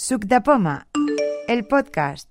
[0.00, 0.86] Suc de Poma,
[1.46, 2.26] el podcast.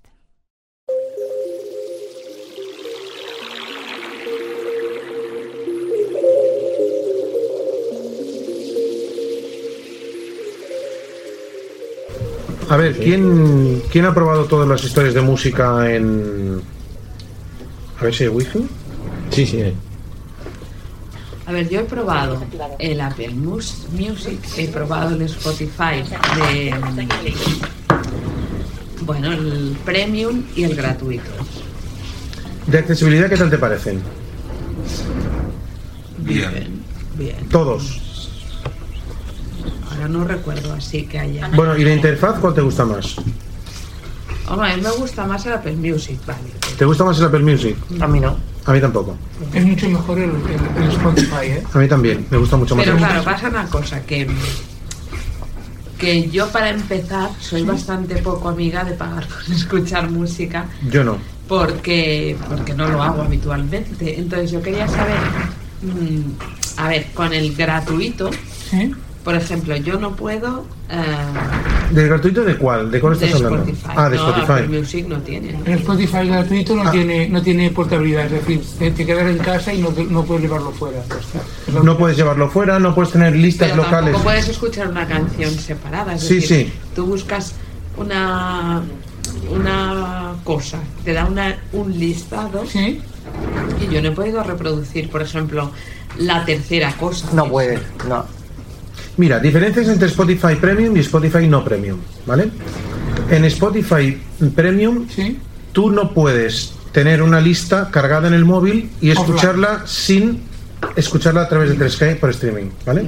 [12.68, 16.60] A ver, ¿quién, ¿quién ha probado todas las historias de música en...
[18.00, 18.66] A ver si hay wifi.
[19.30, 19.72] Sí, sí.
[21.50, 22.40] A ver, yo he probado
[22.78, 26.00] el Apple Mus- Music, he probado el Spotify
[26.36, 26.72] de.
[29.00, 31.28] Bueno, el Premium y el gratuito.
[32.68, 34.00] De accesibilidad, ¿qué tal te parecen?
[36.18, 36.84] Bien.
[37.18, 37.48] Bien.
[37.50, 37.98] Todos.
[39.90, 41.48] Ahora no recuerdo así que haya.
[41.56, 43.16] Bueno, ¿y la interfaz cuál te gusta más?
[44.48, 46.52] Hombre, a mí me gusta más el Apple Music, vale.
[46.78, 47.76] ¿Te gusta más el Apple Music?
[48.00, 48.36] A mí no.
[48.66, 49.16] A mí tampoco.
[49.54, 51.62] Es mucho mejor el, el- el Spotify, ¿eh?
[51.72, 52.26] A mí también.
[52.30, 54.26] Me gusta mucho más Pero el claro, pasa una cosa que.
[55.98, 60.66] Que yo para empezar soy bastante poco amiga de pagar por escuchar música.
[60.90, 61.18] Yo no.
[61.48, 64.18] porque porque no lo hago habitualmente.
[64.18, 65.16] Entonces yo quería saber,
[65.82, 68.30] mm, a ver, con el gratuito,
[68.70, 68.94] ¿Sí?
[69.24, 71.02] Por ejemplo, yo no puedo eh,
[71.92, 72.90] ¿Del gratuito de cuál?
[72.90, 73.66] ¿De cuál de estás hablando?
[73.70, 73.94] Spotify.
[73.96, 74.78] Ah, de no, Apple Spotify.
[74.78, 75.50] Music no tiene.
[75.66, 76.90] El Spotify gratuito no, Ah.
[76.90, 80.24] tiene, no tiene portabilidad, es decir, te, te quedas en casa y no, te- no
[80.24, 81.00] puedes llevarlo fuera.
[81.82, 84.04] No puedes llevarlo fuera, no puedes tener listas Pero locales.
[84.12, 86.14] tampoco puedes escuchar una canción separada.
[86.14, 86.72] Es Sí, decir, sí.
[86.94, 87.54] Tú buscas
[87.96, 88.82] una
[89.50, 93.00] una cosa, te da una, un listado ¿Sí?
[93.80, 95.70] y yo no he podido reproducir, por ejemplo,
[96.18, 97.28] la tercera cosa.
[97.32, 98.24] No puedes, no.
[99.20, 102.48] Mira, diferencias entre Spotify Premium y Spotify no Premium, ¿vale?
[103.28, 104.18] En Spotify
[104.54, 105.38] Premium ¿Sí?
[105.72, 110.40] tú no puedes tener una lista cargada en el móvil y escucharla sin
[110.96, 113.04] escucharla a través de 3G por streaming, ¿vale?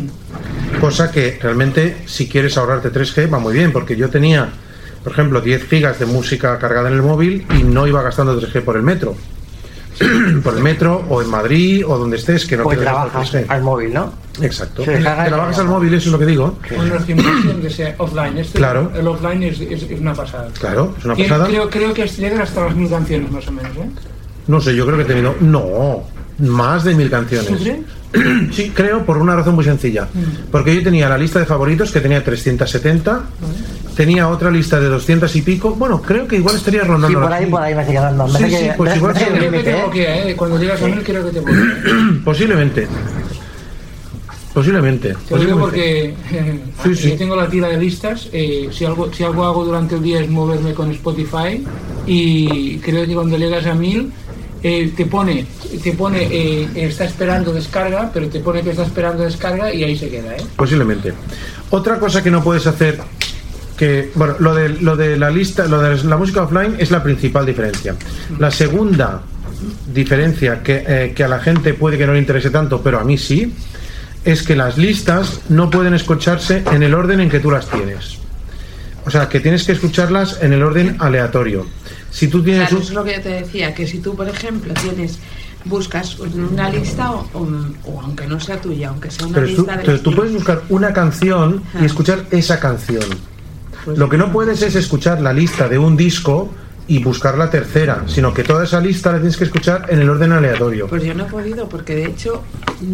[0.82, 4.50] Cosa que realmente si quieres ahorrarte 3G va muy bien, porque yo tenía,
[5.02, 8.60] por ejemplo, 10 gigas de música cargada en el móvil y no iba gastando 3G
[8.60, 9.16] por el metro.
[10.42, 13.34] por el metro o en Madrid o donde estés, que no Pues te gastas trabajas
[13.34, 13.44] 3G.
[13.48, 14.12] al móvil, ¿no?
[14.41, 14.84] Exacto.
[14.84, 15.62] Se Te descarga la y bajas ya.
[15.62, 16.58] al móvil, eso es lo que digo.
[16.66, 18.38] Que sea offline.
[18.38, 18.91] Este, Claro.
[18.94, 20.48] El offline es, es, es una pasada.
[20.58, 21.47] Claro, es una pasada.
[21.47, 23.91] Creo, creo que llegan hasta las mil canciones más o menos, ¿eh?
[24.47, 25.34] No sé, yo creo que he tenido.
[25.41, 26.02] No,
[26.38, 27.50] más de mil canciones.
[28.53, 30.06] Sí, creo por una razón muy sencilla.
[30.50, 33.23] Porque yo tenía la lista de favoritos que tenía 370,
[33.97, 35.75] tenía otra lista de 200 y pico.
[35.75, 37.19] Bueno, creo que igual estaría rondando.
[37.19, 38.27] Sí, por ahí, por ahí me hace quedando.
[38.28, 40.37] Me Sí, sí, que- pues igual Creo que te bloquea, ¿eh?
[40.37, 41.65] Cuando llegas a mil creo que te bloquea.
[42.25, 42.87] Posiblemente.
[44.55, 45.17] Posiblemente.
[45.29, 47.11] Te lo digo porque eh, Sí, sí.
[47.12, 48.29] yo tengo la tira de listas.
[48.34, 51.65] eh, si, algo, si algo hago durante el día es moverme con Spotify
[52.06, 54.12] y creo que cuando llegas a mil
[54.62, 55.47] eh, te pone,
[55.83, 59.97] te pone eh, está esperando descarga, pero te pone que está esperando descarga y ahí
[59.97, 60.37] se queda.
[60.37, 60.45] ¿eh?
[60.56, 61.12] Posiblemente.
[61.71, 63.00] Otra cosa que no puedes hacer,
[63.77, 67.03] que, bueno, lo de, lo de la lista, lo de la música offline es la
[67.03, 67.97] principal diferencia.
[68.39, 69.23] La segunda
[69.93, 73.05] diferencia que, eh, que a la gente puede que no le interese tanto, pero a
[73.05, 73.53] mí sí,
[74.25, 78.19] es que las listas no pueden escucharse en el orden en que tú las tienes.
[79.05, 81.67] O sea, que tienes que escucharlas en el orden aleatorio.
[82.12, 84.15] Si tú tienes Claro, un- eso es lo que yo te decía, que si tú,
[84.15, 85.19] por ejemplo, tienes
[85.65, 87.47] buscas una lista o, o-
[87.91, 90.33] o aunque no sea tuya, aunque sea una Pero tú, lista de pero tú puedes
[90.33, 93.05] buscar una canción y escuchar esa canción.
[93.84, 96.50] Pues Lo que no puedes es escuchar la lista de un disco
[96.88, 100.10] y buscar la tercera, sino que toda esa lista la tienes que escuchar en el
[100.10, 100.88] orden aleatorio.
[100.88, 102.43] Pues yo no he podido, porque de hecho,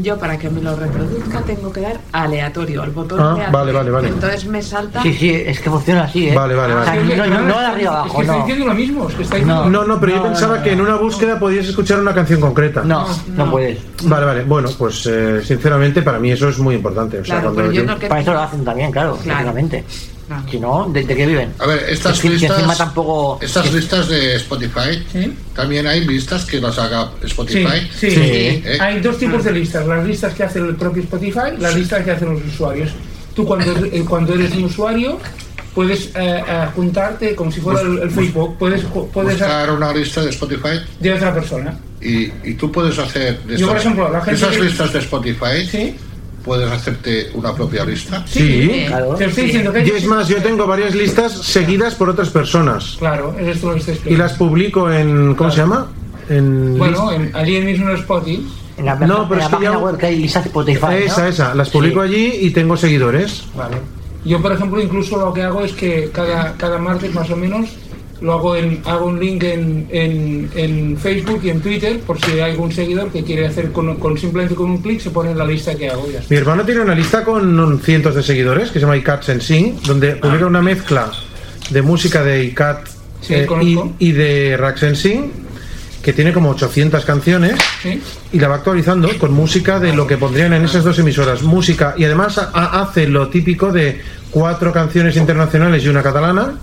[0.03, 3.53] yo para que me lo reproduzca tengo que dar aleatorio, al botón Ah, aleatorio.
[3.59, 4.09] vale, vale, vale.
[4.09, 5.03] Entonces me salta.
[5.03, 6.35] Sí, sí, es que funciona así, ¿eh?
[6.35, 7.17] Vale, vale, vale.
[7.17, 8.39] no, no, no de arriba Es abajo, estoy no.
[8.45, 9.69] diciendo lo mismo, es que está No.
[9.71, 12.41] No, no, pero yo No, pensaba no, que en una búsqueda podías escuchar una canción
[12.41, 12.83] concreta.
[12.85, 13.51] No, no No.
[13.51, 13.79] puedes.
[14.05, 14.45] Vale, vale.
[14.45, 17.21] Bueno, pues eh, sinceramente para mí eso es muy importante.
[17.21, 19.17] O sea, Claro, cuando pero yo yo- no que- Para eso lo hacen también, claro,
[19.23, 19.53] Claro.
[20.51, 21.55] Si no, ¿de, de qué viven?
[21.59, 22.77] A ver, estas que- listas.
[22.79, 25.03] tampoco- Estas listas de Spotify.
[25.13, 25.33] ¿Sí?
[25.55, 27.89] También hay listas que las haga Sí, Spotify.
[27.99, 28.11] sí.
[28.11, 28.21] Sí.
[28.21, 28.79] ¿eh?
[28.81, 32.11] Hay dos tipos de listas, las listas que hace el propio Spotify, las listas que
[32.11, 32.91] hacen los usuarios.
[33.35, 35.19] Tú cuando, eh, cuando eres un usuario
[35.75, 38.83] puedes eh, eh, juntarte como si fuera el, el Facebook, puedes,
[39.13, 41.79] puedes Buscar una lista de Spotify de otra persona.
[42.01, 43.41] y, y tú puedes hacer.
[43.45, 45.95] De Yo, por ejemplo, la gente esas que- listas de Spotify, ¿Sí?
[46.49, 48.25] Puedes hacerte una propia lista.
[48.27, 48.85] Sí.
[48.89, 49.15] Claro.
[49.15, 52.97] Te estoy diciendo que Y es más, yo tengo varias listas seguidas por otras personas.
[52.99, 55.35] Claro, es esto lo que estoy Y las publico en...
[55.35, 55.89] ¿Cómo se llama?
[56.31, 58.47] En Bueno, en, allí mismo en Spotify.
[58.79, 60.81] En la, No, pero en la es que ya- web que hay listas de Spotify.
[60.87, 60.91] ¿no?
[60.93, 61.55] Esa, esa.
[61.55, 62.09] Las publico Sí.
[62.15, 63.45] allí y tengo seguidores.
[63.55, 63.77] Vale.
[64.25, 67.69] Yo, por ejemplo, incluso lo que hago es que cada, cada martes más o menos
[68.21, 72.33] lo hago en hago un link en, en, en Facebook y en Twitter por si
[72.33, 75.39] hay algún seguidor que quiere hacer con, con simplemente con un clic se pone en
[75.39, 76.21] la lista que hago ya.
[76.29, 79.77] Mi hermano tiene una lista con cientos de seguidores que se llama iCats en Sing,
[79.87, 81.11] donde publica una mezcla
[81.71, 82.87] de música de ICAT
[83.21, 83.93] Sí, eh, y, conozco.
[83.99, 85.33] y de Raxensing,
[86.03, 88.01] que tiene como 800 canciones ¿Sí?
[88.33, 91.43] y la va actualizando con música de lo que pondrían en esas dos emisoras.
[91.43, 94.01] Música y además ha- hace lo típico de
[94.31, 96.55] cuatro canciones internacionales y una catalana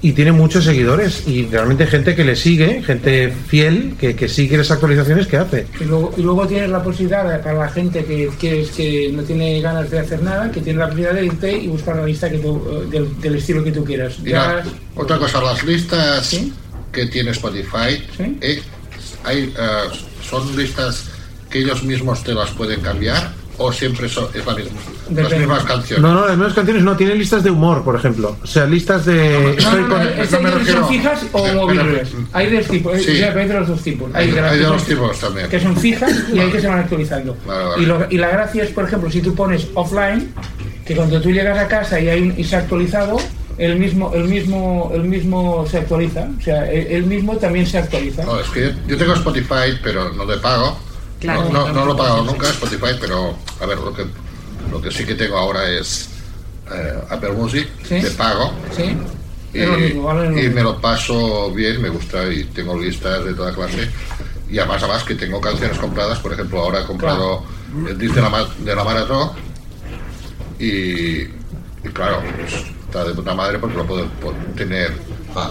[0.00, 4.56] y tiene muchos seguidores y realmente gente que le sigue, gente fiel que, que sigue
[4.56, 5.66] las actualizaciones que hace.
[5.80, 9.22] Y luego, y luego tienes la posibilidad de- para la gente que, que, que no
[9.24, 12.30] tiene ganas de hacer nada, que tiene la posibilidad de irte y buscar la lista
[12.30, 14.18] que tú, eh, del, del estilo que tú quieras.
[14.20, 14.62] Mira,
[14.94, 16.52] otra cosa, las listas Sí.
[16.92, 18.38] que tiene Spotify, Sí.
[18.40, 18.62] eh,
[19.24, 21.06] hay, eh, ¿son listas
[21.50, 24.78] que ellos mismos te las pueden cambiar o siempre son, es la misma,
[25.14, 26.02] las mismas canciones?
[26.02, 28.36] No, no, las mismas canciones no, tiene listas de humor, por ejemplo.
[28.42, 29.38] O sea, listas de...
[29.42, 32.08] No, estoy no, no, con- ¿estas no me son fijas o móviles?
[32.32, 33.22] Hay de, tipo, hay- Sí.
[33.22, 34.10] hay de los dos tipos.
[34.14, 35.48] Hay- las hay de que los son- tipos también.
[35.48, 37.36] Que son fijas y hay que se van actualizando.
[37.46, 37.82] Vale, vale.
[37.82, 40.32] Y, lo- y la gracia es, por ejemplo, si tú pones offline,
[40.86, 43.18] que cuando tú llegas a casa y, hay un- y se ha actualizado,
[43.58, 46.28] el mismo, el mismo, el mismo se actualiza.
[46.38, 48.22] O sea, el, el mismo también se actualiza.
[48.24, 50.78] No, es que yo, yo tengo Spotify, pero no de pago.
[51.20, 54.04] Claro, no, no, no lo he pagado nunca Spotify, pero a ver, lo que,
[54.70, 56.08] lo que sí que tengo ahora es
[56.72, 58.00] eh, Apple Music Sí.
[58.00, 58.52] de pago.
[58.76, 58.96] ¿Sí?
[59.54, 63.88] Y, mismo, vale me lo paso bien, me gusta y tengo listas de toda clase.
[64.50, 67.42] Y además, además que tengo canciones compradas, por ejemplo, ahora he comprado
[67.86, 69.30] el disc de la, de la Maratón
[70.58, 72.54] y, y claro, pues,
[72.86, 74.06] está de puta madre porque lo puedo
[74.56, 74.92] tener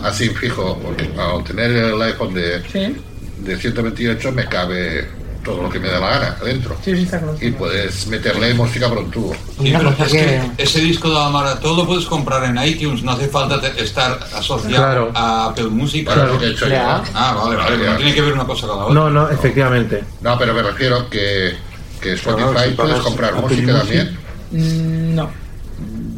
[0.03, 2.95] así fijo, porque al tener el iPhone de, Sí,
[3.39, 5.07] de 128 me cabe
[5.47, 6.75] todo lo que me da la gana adentro.
[6.83, 7.37] sí, sí, está claro.
[7.39, 9.33] Y puedes meterle música por un tubo.
[9.61, 10.41] Pero es que...
[10.57, 14.19] que ese disco de la maratón lo puedes comprar en iTunes, no hace falta estar
[14.35, 15.11] asociado Claro.
[15.15, 16.05] a Apple Music.
[16.05, 17.01] Para lo que he hecho Ya.
[17.03, 17.11] yo.
[17.13, 18.93] Ah, vale, vale, pero no tiene que ver una cosa con la otra.
[18.95, 20.03] No, no, efectivamente.
[20.21, 21.53] No, pero me refiero que,
[22.01, 24.17] que Spotify Claro, si puedes comprar Apple música también.
[24.51, 25.47] Mm, No.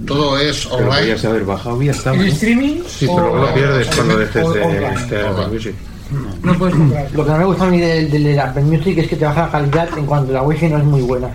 [0.07, 0.99] Todo es Pero online.
[1.01, 2.13] podías haber bajado y ya está.
[2.13, 2.25] ¿En ¿no?
[2.25, 2.81] streaming?
[2.87, 5.75] Sí, o- pero luego lo pierdes cuando dejes de, Music.
[6.43, 7.07] No puedes comprar.
[7.13, 9.25] Lo que no me gusta a mí del de, de Apple Music es que te
[9.25, 11.29] baja la calidad en cuanto la wifi no es muy buena.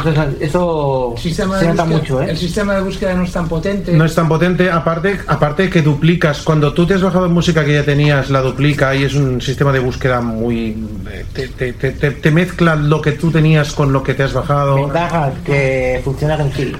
[0.00, 2.30] Eso, es- eso sistema, se nota búsqueda, mucho, ¿eh?
[2.30, 3.92] el sistema de búsqueda no es tan potente.
[3.92, 7.72] No es tan potente, aparte, aparte que duplicas, cuando tú te has bajado música que
[7.74, 10.76] ya tenías, la duplica y es un sistema de búsqueda muy...
[11.32, 14.32] te, te, te, te- te mezcla lo que tú tenías con lo que te has
[14.34, 14.74] bajado.
[14.74, 16.76] Ventajas que funciona con Siri.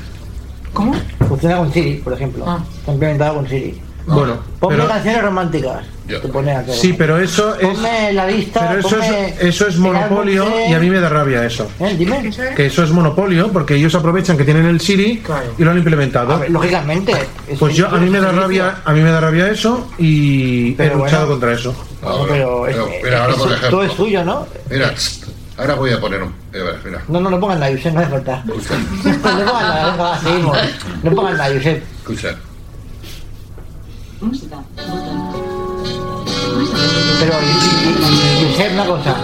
[0.75, 0.93] ¿Cómo?
[1.29, 2.45] Funciona con Siri, por ejemplo.
[2.47, 2.59] Ah.
[2.81, 3.81] Está implementado con Siri.
[4.07, 5.85] Bueno, Ponme pero, canciones románticas.
[6.07, 6.75] Te pone a hacer.
[6.75, 7.67] sí, pero eso es...
[7.67, 8.69] Ponme la lista.
[8.69, 11.71] Pero eso ponme es, eso es monopolio y a mí me da rabia eso.
[11.81, 11.95] ¿Eh?
[11.99, 12.31] Dime.
[12.55, 15.55] Que eso es monopolio porque ellos aprovechan que tienen el Siri Claro.
[15.57, 16.39] y lo han implementado.
[16.39, 17.13] Ver, lógicamente.
[17.49, 18.43] es Pues yo a mí me da servicio.
[18.43, 21.27] rabia, a mí me da rabia eso y he luchado bueno.
[21.29, 21.75] contra eso.
[22.03, 23.71] No, pero, es- pero, mira, ahora es- por ejemplo.
[23.71, 24.47] todo es tuyo, ¿no?
[24.71, 24.95] Mira,
[25.57, 26.35] ahora voy a poner un.
[26.53, 27.03] Mira.
[27.09, 28.45] No, no, no pongan la Yusef, no hace falta.
[28.47, 30.59] no pongan la, va, seguimos.
[31.03, 31.83] No pongan la Yusef.
[32.01, 32.37] Escucha.
[37.25, 37.37] Pero,
[38.41, 39.17] Yusef, una cosa.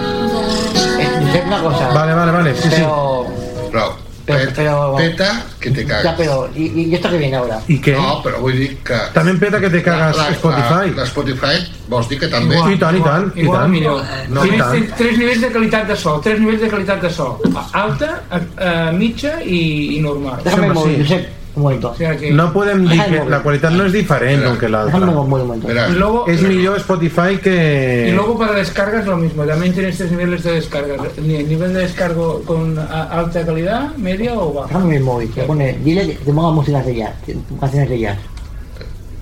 [0.99, 1.87] Eh, Yusef, una cosa.
[1.89, 2.69] Vale, vale, vale, sí, sí.
[2.71, 3.27] Pero,
[3.73, 3.95] No,
[4.25, 6.03] Pero- pet- pero- peta que te cagas.
[6.03, 7.59] ya, pero, ¿y, y esto que viene ahora?
[7.67, 7.93] ¿Y qué?
[7.93, 8.93] No, però vull dir que...
[9.13, 10.91] También peta que te cagas la, la, Spotify.
[10.95, 12.55] La, Spotify, vols dir que també...
[12.57, 13.71] I tant, i tant, i Igual, tant.
[13.71, 14.03] millor.
[14.29, 14.71] No, i tant.
[14.75, 17.39] tre- tres nivells de qualitat de so, tres nivells de qualitat de so.
[17.73, 20.41] Alta, eh, eh, mitja i, i normal.
[20.45, 21.01] Sí, móvil, sí.
[21.03, 21.91] Josep, un momento.
[21.91, 22.31] O sea que...
[22.31, 24.99] No podem dir que la qualitat no és diferent Mira, que l'altra.
[24.99, 25.67] Un momento.
[25.69, 28.11] Y luego, És millor Spotify y que...
[28.15, 30.95] luego para descargas lo mismo, también tienes tres niveles de descarga.
[31.21, 34.67] Ni- Nivel de descargo con alta calidad, media o baja.
[34.69, 35.29] Déjame el móvil.
[35.31, 37.13] Te pone, dile que te ponga música de jazz,
[37.59, 38.17] canciones de jazz.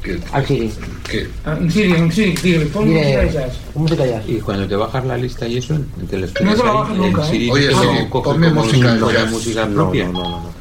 [0.03, 0.71] que, Al Siri.
[1.09, 3.53] que, Ah, Un Siri, un Siri, dile, pon música de jazz.
[3.75, 4.23] música de jazz.
[4.27, 5.75] Y cuando te bajas la lista y eso,
[6.09, 7.49] te lo No te lo bajas nunca, ¿eh?
[7.51, 7.69] Oye,
[8.09, 9.31] coge ponme música si fuera jazz.
[9.31, 10.05] música No, propia.
[10.07, 10.51] no, no,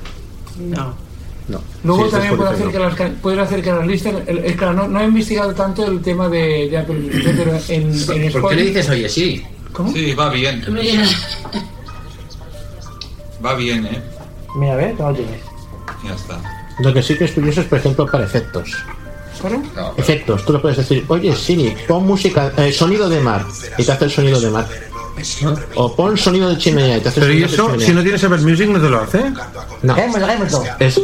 [0.77, 1.08] no,
[1.49, 1.59] no.
[1.59, 1.63] No.
[1.83, 1.97] no.
[1.97, 2.73] Luego Sí, también puede Spotify hacer, no.
[2.73, 4.15] que las, hacer que las listas.
[4.27, 7.53] el- el- claro, no, no he investigado tanto el tema de, de Apple Music, pero
[7.69, 9.45] en, en ¿Por qué le dices oye sí?
[9.73, 9.93] ¿Cómo?
[9.93, 10.65] Sí, va bien.
[13.45, 14.03] Va bien, ¿eh?
[14.57, 15.41] Mira, a ver, ¿cómo tienes?
[16.05, 16.41] Ya está.
[16.81, 18.71] Lo que sí que es curioso es, por ejemplo, para efectos.
[19.43, 19.57] ¿Para?
[19.57, 23.45] no, Efectos, tú le puedes decir, oye Siri, pon música, eh, sonido de mar,
[23.77, 24.67] y te hace el sonido de mar.
[25.75, 27.81] O pon sonido de chimenea, y te hace el Pero ¿y eso?
[27.81, 29.31] Si no tienes Apple Music, ¿no te lo hace?
[29.83, 30.65] No, Déjame, déjame todo.
[30.79, 31.01] es.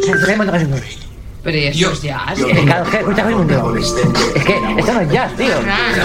[1.44, 2.38] Pero ¿y eso Yo- es jazz?
[2.38, 3.76] Es que, claro, es que, escúchame un momento.
[3.76, 5.54] Es que esto no es jazz, tío.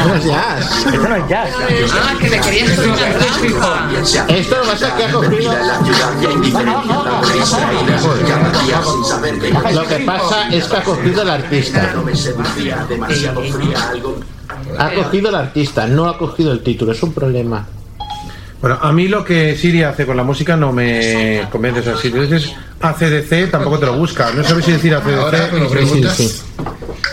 [0.06, 0.86] no es jazz.
[0.86, 1.50] Esto no es jazz.
[1.94, 3.90] Ah, que le querías hacer una trampa.
[4.28, 5.54] Esto lo que pasa es que ha cogido...
[9.72, 11.94] Lo que pasa es que ha cogido el artista.
[14.78, 17.66] Ha cogido el artista, no ha cogido el título, es un problema.
[18.62, 21.80] Bueno, a mí lo que Siri hace con la música no me convence.
[21.80, 24.32] O sea, si tú dices ACDC, tampoco te lo busca.
[24.34, 25.70] No sabes si decir ACDC.
[25.70, 26.16] preguntas.
[26.18, 26.42] Sí, sí.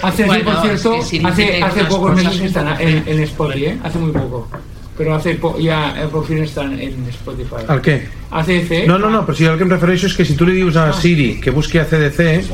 [0.03, 3.21] Hace, sí, Bueno, por cierto, es que hace, hace cosas meses están poco en, en
[3.21, 3.79] Spotify, ¿eh?
[3.83, 4.49] Hace muy poco.
[4.97, 7.57] Pero hace po- ya eh, por fin están en Spotify.
[7.69, 8.09] ¿Al qué?
[8.31, 8.87] ACDC.
[8.89, 10.75] No, no, no, pero si el que em refereixo és que si tu li dius
[10.77, 12.49] a Siri que busqui ACDC,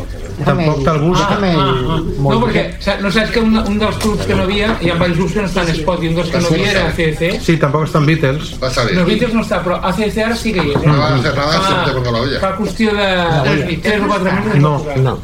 [0.44, 1.38] tampoc te'l busca.
[1.38, 2.00] Ah, ah.
[2.18, 4.90] No, porque o sea, no sabes que un, un dels grups que no havia, hi
[4.90, 7.40] ha diversos grups que no estan en Spotify, un dels que no havia era ACDC.
[7.40, 8.52] Sí, tampoc estan Beatles.
[8.62, 8.96] Va a salir.
[8.98, 10.82] Los Beatles no està, però ACDC ara sí que hi és.
[10.82, 10.86] Eh?
[10.90, 12.40] No van a hacer nada, siempre porque la olla.
[12.42, 13.78] Fa qüestió de.
[13.86, 14.58] 3 o 4 mesos.
[14.58, 15.18] No, No.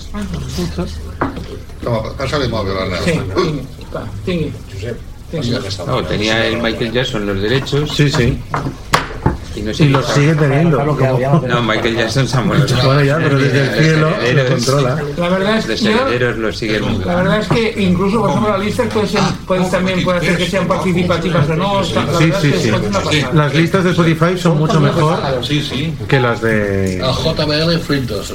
[1.83, 3.03] Toma, pásale el móvil, Arnau.
[3.05, 3.61] Sí, Uy,
[4.25, 4.53] tingui,
[4.87, 4.95] va,
[5.87, 8.39] No, tenía el Michael Jackson los derechos Sí, sí.
[9.59, 10.83] Y no Y los sigue teniendo.
[10.85, 12.75] No Michael Jackson se ha muerto.
[12.85, 15.03] Bueno, ya, pero desde el cielo lo controla.
[15.17, 17.07] La verdad es Los que los siguen.
[17.07, 20.37] La verdad es que incluso, por ejemplo, las listas pueden, ser, pueden también puede hacer
[20.37, 21.81] que sean participativas o no.
[21.81, 22.53] La Sí, sí,
[23.11, 23.25] sí.
[23.33, 25.95] Las listas de Spotify son mucho mejor Sí, sí.
[26.09, 26.99] que las de...
[26.99, 28.35] JBL Fritos.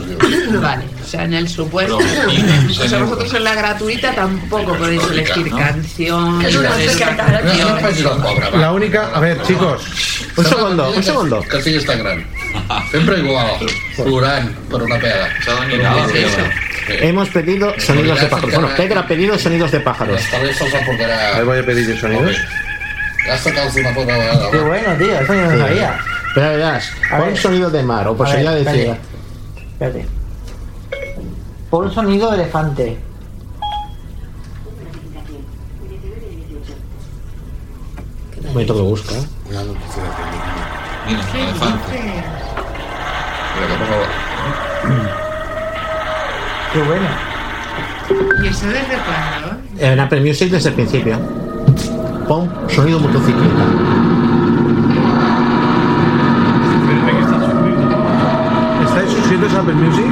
[0.62, 1.98] Vale, o sea, en el supuesto.
[1.98, 6.44] O sea, vosotros en la gratuita tampoco podéis elegir canción.
[8.53, 9.12] La única...
[9.13, 9.82] A ver, chicos,
[10.36, 11.12] Un segundo, un segundo.
[11.98, 12.25] Gran.
[12.91, 13.48] Sempre igual,
[13.96, 15.00] plorant per una.
[15.00, 15.65] S'ha
[16.08, 17.08] de.
[17.08, 18.53] Hemos pedido sonidos de pájaros.
[18.53, 20.22] Bueno, Pedro ha pedido sonidos de pájaros.
[20.34, 22.32] Ahí voy a pedir una.
[24.51, 26.00] Qué bueno, tío, eso no sabía.
[26.36, 27.38] Pero verás, A pon ver.
[27.38, 28.79] sonido de mar o posibilidad de espérate.
[28.89, 28.98] decir.
[29.74, 30.05] Espérate.
[31.70, 32.98] Pon sonido de elefante.
[38.41, 39.13] Un momento que lo busca.
[41.07, 42.24] Mira, elefante.
[43.53, 44.05] Mira, que pongo...
[46.74, 47.07] Qué bueno.
[48.43, 49.62] ¿Y eso desde cuándo?
[49.79, 51.19] En Apple Music desde el principio.
[52.27, 53.63] Pon sonido motocicleta.
[58.86, 60.05] ¿Estáis suscritos a Apple Music?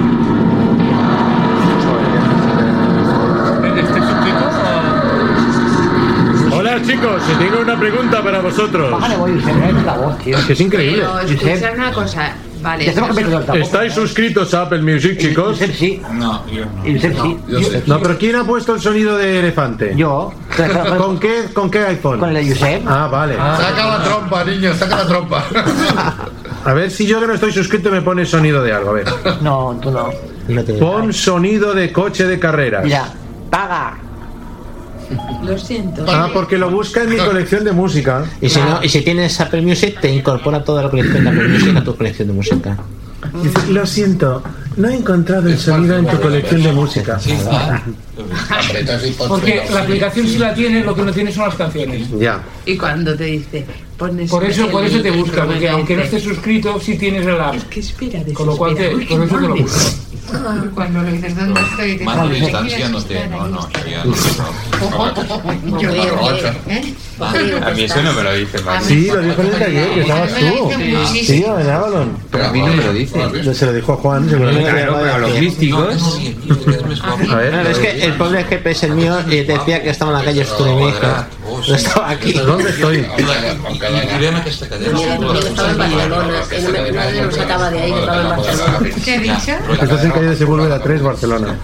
[6.81, 8.91] Hola chicos, si tengo una pregunta para vosotros.
[8.91, 10.37] Bájale, voy, se me la voz, tío.
[10.47, 11.03] Que es increíble.
[11.43, 12.33] Pero una cosa.
[12.59, 12.85] Vale.
[12.85, 13.61] Ya que altavoz.
[13.61, 15.59] ¿Estáis suscritos a Apple Music, chicos?
[15.59, 16.01] Yusef sí.
[16.13, 16.85] No, yo no.
[16.85, 17.37] Yusef sí.
[17.47, 17.83] Yo sé.
[17.85, 19.93] No, pero ¿quién ha puesto el sonido de elefante?
[19.95, 20.33] Yo.
[20.97, 22.19] ¿Con qué, con qué iPhone?
[22.19, 22.83] Con el de Yusef.
[22.87, 23.35] Ah, vale.
[23.35, 25.45] Saca la trompa, niño, saca la trompa.
[26.65, 28.89] A ver si yo que no estoy suscrito me pone sonido de algo.
[28.89, 29.05] A ver.
[29.41, 30.09] No, tú no.
[30.79, 32.83] Pon sonido de coche de carreras.
[32.83, 33.05] Mira,
[33.51, 33.97] paga.
[35.43, 36.05] Lo siento.
[36.07, 38.25] Ah, porque lo busca en mi colección de música.
[38.41, 41.47] Y si, no, y si tienes Apple Music, te incorpora toda la colección de Apple
[41.47, 42.77] Music a tu colección de música.
[43.41, 44.43] Dice, lo siento,
[44.77, 47.19] no he encontrado el sonido en tu colección de música.
[49.27, 52.09] Porque la aplicación sí la tiene, lo que no tiene son las canciones.
[52.19, 52.41] Ya.
[52.65, 53.65] Y cuando te dice,
[53.97, 54.29] pones.
[54.29, 57.55] Por eso, por eso te busca, porque aunque no estés suscrito, sí tienes el app.
[57.69, 59.79] Que espera, Con lo cual, te, desespera, por eso te lo busca.
[60.75, 63.27] Cuando le dices dónde estoy, dices, Mano "Aquí distancia no te.
[63.27, 63.69] No, no, no.
[65.81, 66.53] Yo digo, Rocha.
[66.67, 66.93] ¿eh?
[67.19, 68.85] A mí eso no me lo dice Max.
[68.87, 70.69] Sí, lo dijo en el taller, que estabas tú.
[71.13, 71.45] Sí.
[71.45, 72.17] En Avalon.
[72.31, 73.53] Pero a mí no me lo dice.
[73.53, 74.69] Se lo dijo a Juan, seguramente.
[74.71, 76.19] Claro, pero a los místicos.
[77.29, 80.17] A ver, es que el pobre GPS el mío y te decía que estaba en
[80.19, 80.71] la calle Ostura
[81.67, 82.33] No estaba aquí.
[82.33, 83.07] ¿dónde estoy?
[84.17, 84.97] Mirem aquesta cadena.
[84.97, 86.33] Que estaba en Barcelona,
[86.93, 88.79] nadie nos sacaba de ahí, que estaba en Barcelona.
[89.05, 89.51] ¿Qué dicho?
[89.81, 91.55] Estás en calle de Sepúlveda 3, Barcelona.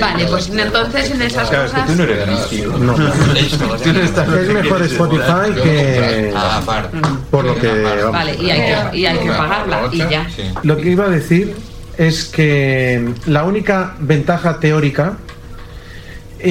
[0.00, 2.10] Vale, pues entonces en esas Claro, es que tú no cosas.
[2.10, 2.78] eres místico.
[2.78, 4.36] No.
[4.40, 6.34] Es mejor Spotify que.
[6.36, 6.98] Aparte.
[7.30, 7.82] Por lo que.
[7.82, 8.12] vamos.
[8.12, 10.26] Vale, y hay que, y hay que pagarla y ya.
[10.34, 10.42] Sí.
[10.62, 11.54] Lo que iba a decir
[11.96, 15.16] es que la única ventaja teórica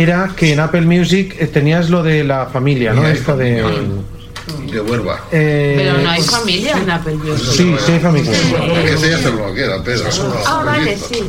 [0.01, 3.07] era que en Apple Music eh, tenías lo de la familia, ¿no?
[3.07, 3.63] Esto de.
[4.71, 5.21] De Huelva.
[5.31, 7.47] eh, Pero no hay familia en Apple Music.
[7.51, 8.31] Sí, sí hay familia.
[8.31, 10.07] Que ese ya se lo queda, Pedro.
[10.45, 11.23] Ah, vale, sí.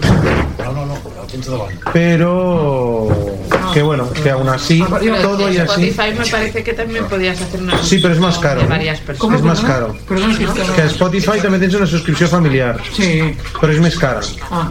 [1.93, 3.09] Pero
[3.73, 5.89] que bueno, que aún así Pero todo y en así.
[5.89, 8.61] Spotify me parece que también podías hacer una Sí, pero es más caro.
[8.63, 9.97] de varias ¿Cómo, Es más caro.
[10.75, 13.35] Que a Spotify también tienes una suscripción familiar, Sí.
[13.61, 14.21] pero es más cara.
[14.51, 14.71] Ah,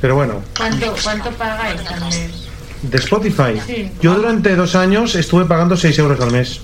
[0.00, 2.43] Pero bueno, ¿Cuánto, cuánto pagáis mes?
[2.90, 3.60] De Spotify.
[3.66, 3.90] Sí.
[4.00, 6.60] Yo durante dos años estuve pagando 6 euros al mes.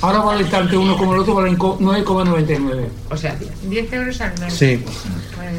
[0.00, 2.88] ahora vale tanto uno como el otro, valen co- 9,99.
[3.10, 3.36] O sea,
[3.68, 4.52] 10 euros al mes.
[4.54, 4.82] Sí.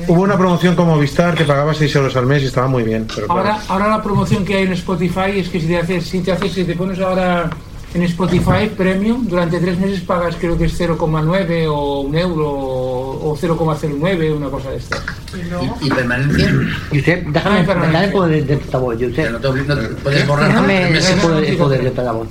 [0.07, 3.07] Hubo una promoción como Vistar que pagaba 6 euros al mes y estaba muy bien.
[3.13, 3.41] Pero claro.
[3.41, 6.31] Ahora, ahora la promoción que hay en Spotify es que si te haces, si te
[6.31, 7.49] haces, si te pones ahora
[7.95, 13.37] en Spotify Premium, durante tres meses pagas creo que es 0,9 o un euro o
[13.41, 14.97] 0,09, una cosa de esta.
[15.81, 16.53] y ¿Y permanencia?
[16.91, 19.31] Yusef, déjame, Ah, déjame poder de altavoz, Yusef.
[19.31, 20.47] No te, no te- puedes borrar.
[20.49, 22.27] Déjame poder, poder de altavoz.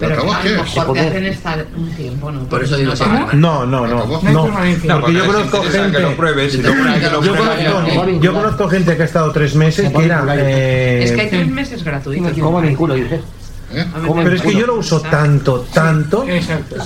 [0.00, 0.50] Pero ¿Acabó a qué?
[0.50, 2.44] mejor hacen estar un tiempo, ¿no?
[2.44, 2.92] Por eso digo,
[3.32, 3.32] no.
[3.32, 4.04] No, no, no.
[4.06, 5.96] Porque yo conozco gente.
[5.96, 10.24] que lo pruebes Yo conozco, yo conozco gente que ha estado tres meses que era.
[10.36, 12.32] eh, Es que hay tres meses gratuitos.
[12.38, 13.22] ¿Cómo me vinculo, Josep?
[13.70, 13.80] ¿Eh?
[13.80, 16.24] A mí ¿Cómo me Pero es que yo lo uso tanto, tanto,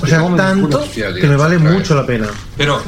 [0.03, 0.83] o sea, tanto
[1.21, 2.27] que me vale mucho la pena.
[2.57, 2.83] Pero.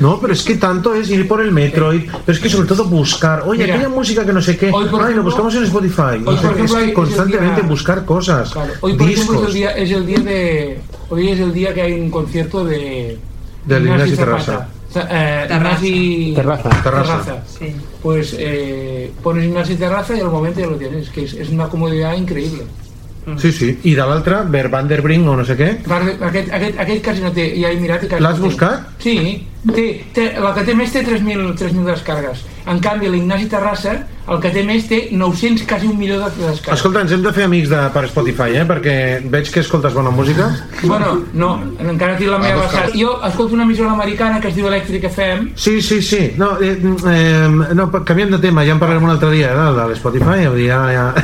[0.00, 2.68] No, pero es que tanto es ir por el metro, ir- pero es que sobre
[2.68, 6.18] todo buscar, oye, Mira, aquella música que no sé qué, ay, lo buscamos en Spotify.
[6.24, 8.72] qué, ejemplo, es que constantemente día- buscar cosas, Claro.
[8.80, 9.48] Hoy, por ejemplo, es discos.
[9.48, 10.80] el, día, es el día de.
[11.10, 13.18] Hoy es el día que hay un concierto de.
[13.64, 14.68] Del Ignasi Zapata.
[14.96, 15.44] Eh,
[16.34, 16.68] Terraza.
[16.82, 17.42] Terrassa.
[17.58, 17.74] Sí.
[18.02, 21.68] Pues eh, pones Ignasi Terraza y al momento ya lo tienes, que es, es una
[21.68, 22.64] comodidad increïble.
[23.38, 23.78] Sí, sí.
[23.84, 25.70] I de l'altre, Ver Van der Brink o no sé què.
[25.88, 28.50] Aquest, aquest, aquest, quasi no té, ja he mirat i quasi L'has no té.
[28.50, 28.90] buscat?
[29.00, 29.14] Sí,
[29.72, 32.44] té, té, la que té més té 3.000 3.000 descargues.
[32.66, 33.92] En canvi, l'Ignasi Terrassa,
[34.28, 36.78] el que té més té 900, quasi un milió de descargues.
[36.78, 38.64] Escolta, ens hem de fer amics de, per Spotify, eh?
[38.68, 38.94] Perquè
[39.32, 40.48] veig que escoltes bona música.
[40.82, 42.96] Bueno, no, encara tinc la meva Ah, vessant.
[42.96, 46.32] Jo escolto una emissora americana que es diu Electric FM, Sí, sí, sí.
[46.38, 49.88] No, eh, eh, no canviem de tema, ja en parlarem un altre dia, eh, de
[49.92, 50.48] l'Spotify.
[50.54, 51.14] dir, Ja,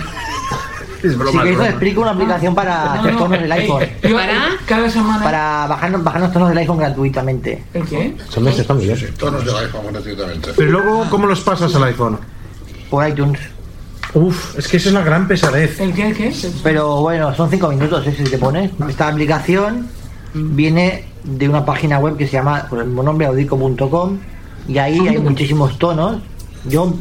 [1.03, 1.09] ja...
[1.09, 1.71] és Si broma, queréis os broma.
[1.71, 3.85] explico una aplicación para hacer tonos del iPhone.
[4.03, 4.17] Jo,
[4.67, 5.25] cada setmana...
[5.25, 7.65] Para bajarnos, bajarnos tonos del iPhone gratuitamente.
[7.75, 8.17] ¿El qué?
[8.29, 9.15] Son meses familiares.
[9.15, 10.51] Tonos del iPhone gratuitamente.
[10.57, 12.19] Pero luego, ¿cómo los pasas al iPhone?
[12.91, 13.41] Por iTunes.
[14.15, 15.79] Uf, es que es la gran pesadez.
[15.81, 16.09] ¿El qué?
[16.09, 16.33] ¿El qué?
[16.65, 18.15] Pero bueno, son cinco minutos, ¿eh?
[18.17, 18.71] si te pones.
[18.89, 19.89] Esta aplicación
[20.35, 24.19] viene de una página web que se llama por el nombre audico.com
[24.69, 26.23] y ahí hay muchísimos tonos.
[26.65, 26.93] Yo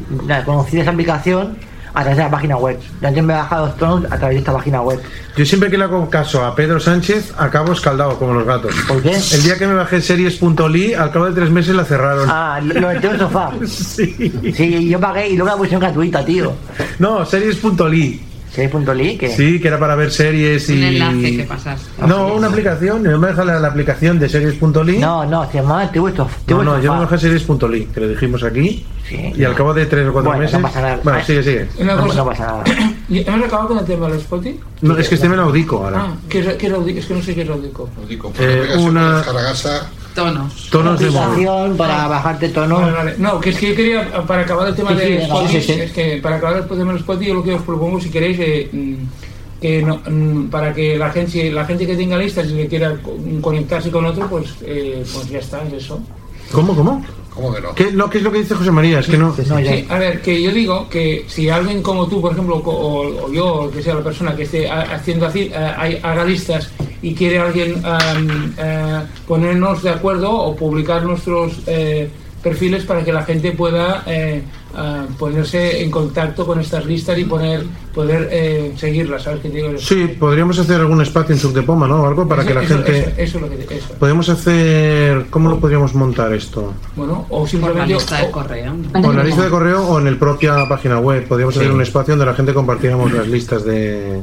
[0.46, 1.58] conocí esa aplicación
[1.94, 2.80] a través de la página web.
[3.02, 5.00] Yo antes me he bajado los a través de esta página web.
[5.36, 8.74] Yo siempre que le hago caso a Pedro Sánchez, acabo escaldado como los gatos.
[8.88, 9.16] ¿Por qué?
[9.16, 12.28] El día que me bajé series.ly, al cabo de tres meses la cerraron.
[12.30, 13.52] Ah, lo metí en el sofá.
[13.66, 14.32] Sí.
[14.56, 16.54] Sí, yo pagué y luego la pusieron gratuita, tío.
[17.00, 18.29] No, series.ly.
[18.54, 19.18] ¿Series.ly?
[19.18, 19.30] ¿Qué?
[19.30, 20.74] Sí, que era para ver series y...
[20.74, 21.82] Un enlace que pasas.
[22.06, 23.04] No, una aplicación.
[23.04, 24.98] No me deja la, la aplicación de series.ly.
[24.98, 26.12] No, no, se llama TV
[26.48, 28.86] No, no, yo me bajé series.ly, que lo dijimos aquí.
[29.08, 29.34] Sí.
[29.36, 30.62] Y al cabo de tres o cuatro Bueno, no meses.
[30.62, 31.00] pasa nada.
[31.04, 31.68] Bueno, sigue, sigue.
[31.84, 32.64] No, cosa, no pasa nada.
[33.10, 34.60] ¿Y ¿Hemos acabado con el tema de los Spotify?
[34.82, 35.98] No, es que este me lo audico ahora.
[36.02, 37.00] Ah, ¿qué es, qué es Audico?
[37.00, 37.90] Es que no sé qué es Audico.
[38.08, 39.70] digo, Eh, una Descargarse
[40.24, 40.70] Tonos.
[40.70, 42.82] tonos de aplicación para bajarte tonos.
[42.82, 43.16] Vale, vale.
[43.18, 45.62] No, que es que yo quería, para acabar el tema Sí, sí, de venga, Spotify,
[45.62, 45.80] sí, sí.
[45.82, 48.38] es que para acabar el tema de Spotify, yo lo que os propongo, si queréis,
[48.40, 48.94] eh, mm,
[49.62, 52.96] que no, mm, para que la gente, la gente que tenga listas y que quiera
[53.02, 56.00] co- conectarse con otro, pues, eh, pues ya está, es eso.
[56.52, 57.04] ¿Cómo, cómo?
[57.34, 57.76] ¿Cómo que no?
[57.76, 59.00] ¿Qué, no, ¿Qué es lo que dice José María?
[59.00, 59.34] Es que no.
[59.48, 59.72] No, ya.
[59.74, 63.32] Sí, a ver, que yo digo que si alguien como tú, por ejemplo, o, o
[63.32, 67.14] yo, o que sea la persona que esté ha- haciendo así, hay- haga listas y
[67.16, 72.10] quiere alguien am, eh, ponernos de acuerdo o publicar nuestros eh,
[72.44, 74.42] perfiles para que la gente pueda eh,
[74.74, 79.72] ah, ponerse en contacto con estas listas y poner, poder eh, seguirlas, ¿sabes qué digo?
[79.78, 82.06] Sí, podríamos hacer algún espacio en Subdepoma, ¿no?
[82.08, 82.98] Algo para Eso- que la eso- gente.
[83.00, 83.76] Eso, eso es lo que...
[83.76, 83.94] Eso.
[84.00, 85.26] Podemos hacer.
[85.30, 86.74] ¿Cómo lo podríamos montar esto?
[86.96, 87.94] Bueno, o Por la simplemente...
[87.94, 88.74] lista de o- correo.
[88.94, 91.28] O en la lista de correo o en el propia página web.
[91.28, 94.22] Podríamos hacer un espacio donde la gente compartiéramos las listas de.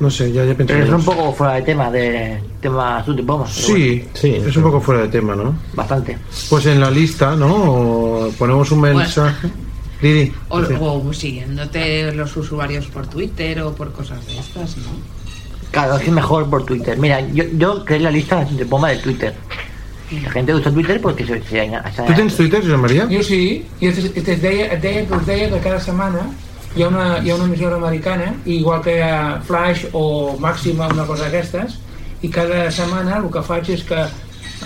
[0.00, 4.04] No sé, ya, ya Pero es un poco fuera de tema, de tema pero Sí,
[4.14, 5.42] Sí, es un poco fuera de tema, ¿no?
[5.42, 6.16] bueno, bastante.
[6.48, 7.54] Pues en la lista, ¿no?
[7.54, 9.48] O ponemos un mensaje.
[10.00, 10.32] Didi.
[10.48, 14.84] O, o siguiéndote los usuarios por Twitter o por cosas de estas, ¿no?
[15.70, 16.96] Claro, es mejor por Twitter.
[16.98, 19.34] Mira, yo, yo creé la lista de subdepoma de Twitter.
[20.24, 23.06] La gente usa Twitter porque se, se, se- ¿Tú tienes Twitter, José María?
[23.06, 26.30] Jo sí, et, et, deia, et, deia, us deia que cada setmana
[26.76, 28.96] hi ha una, hi ha una emissora americana, igual que
[29.46, 31.78] Flash o Màxima, una cosa d'aquestes,
[32.22, 33.98] i cada setmana el que faig és que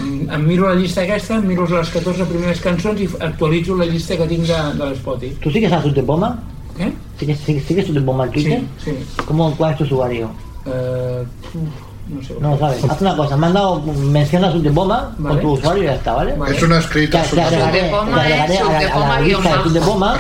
[0.03, 3.89] em, em miro la llista aquesta, em miro les 14 primeres cançons i actualitzo la
[3.89, 5.41] llista que tinc de, de l'Spotify.
[5.41, 6.35] ¿Tú sigues a subdepoma?
[6.79, 6.93] ¿Eh?
[7.19, 8.61] ¿Sigues, sigues, sigues subdepoma en Twitter?
[8.83, 9.23] Sí, sí.
[9.25, 10.31] ¿Cómo, ¿Cuál es tu usuario?
[10.67, 12.35] Eh, uf, no sé.
[12.41, 12.85] No lo sabes.
[12.85, 13.63] Haz una cosa, manda
[13.99, 15.35] menciona subdepoma Vale.
[15.37, 16.35] con tu usuario y ya está, ¿vale?
[16.35, 16.57] Vale.
[16.57, 20.17] Es una escrita te agregaré, te agregaré a la, a la lista de subdepoma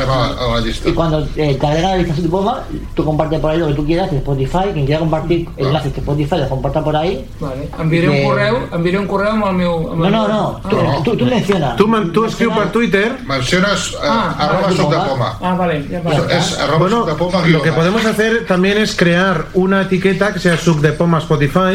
[0.86, 2.62] y cuando eh, te agrega la lista de subdepoma,
[2.94, 4.70] tú compartes por ahí lo que tú quieras en Spotify.
[4.72, 7.26] Quien quiera compartir enlaces de Spotify, lo comparta por ahí.
[7.40, 7.68] Vale.
[7.78, 9.94] Enviaré un correu, enviaré un correu amb el meu...
[9.96, 10.60] No, no, no.
[10.64, 10.68] Ah,
[11.04, 11.76] Tú, tú, tú menciona.
[11.76, 13.18] Tú, man- tú escribes por Twitter.
[13.26, 15.38] Mencionas eh, Ah, arroba ah, subdepoma.
[15.40, 16.34] Ah, vale, va.
[16.34, 20.56] Es arroba Bueno, subdepoma lo que podemos hacer también es crear una etiqueta que sea
[20.56, 21.73] subdepoma Spotify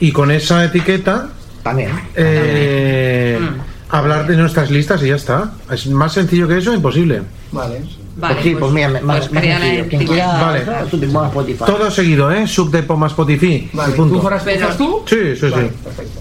[0.00, 1.28] y con esa etiqueta
[1.62, 1.90] También.
[2.14, 3.38] eh,
[3.90, 5.52] hablar de nuestras listas y ya está.
[5.70, 7.22] Es más sencillo que eso, imposible.
[7.52, 7.82] Vale.
[8.16, 9.88] Vale, pues sí, pues, mira, más, pues más crea la sencillo.
[9.88, 10.24] Quien etiqueta.
[10.26, 10.62] quiera Vale.
[10.62, 11.64] eso, subdepoma Spotify.
[11.64, 12.46] Todo seguido, ¿eh?
[12.46, 13.70] Subdepoma Spotify.
[13.72, 14.14] Vale, y punto.
[14.20, 15.02] ¿tú faràs, Pero- tu?
[15.06, 15.70] Sí, sí, sí.
[15.84, 16.20] Perfecto.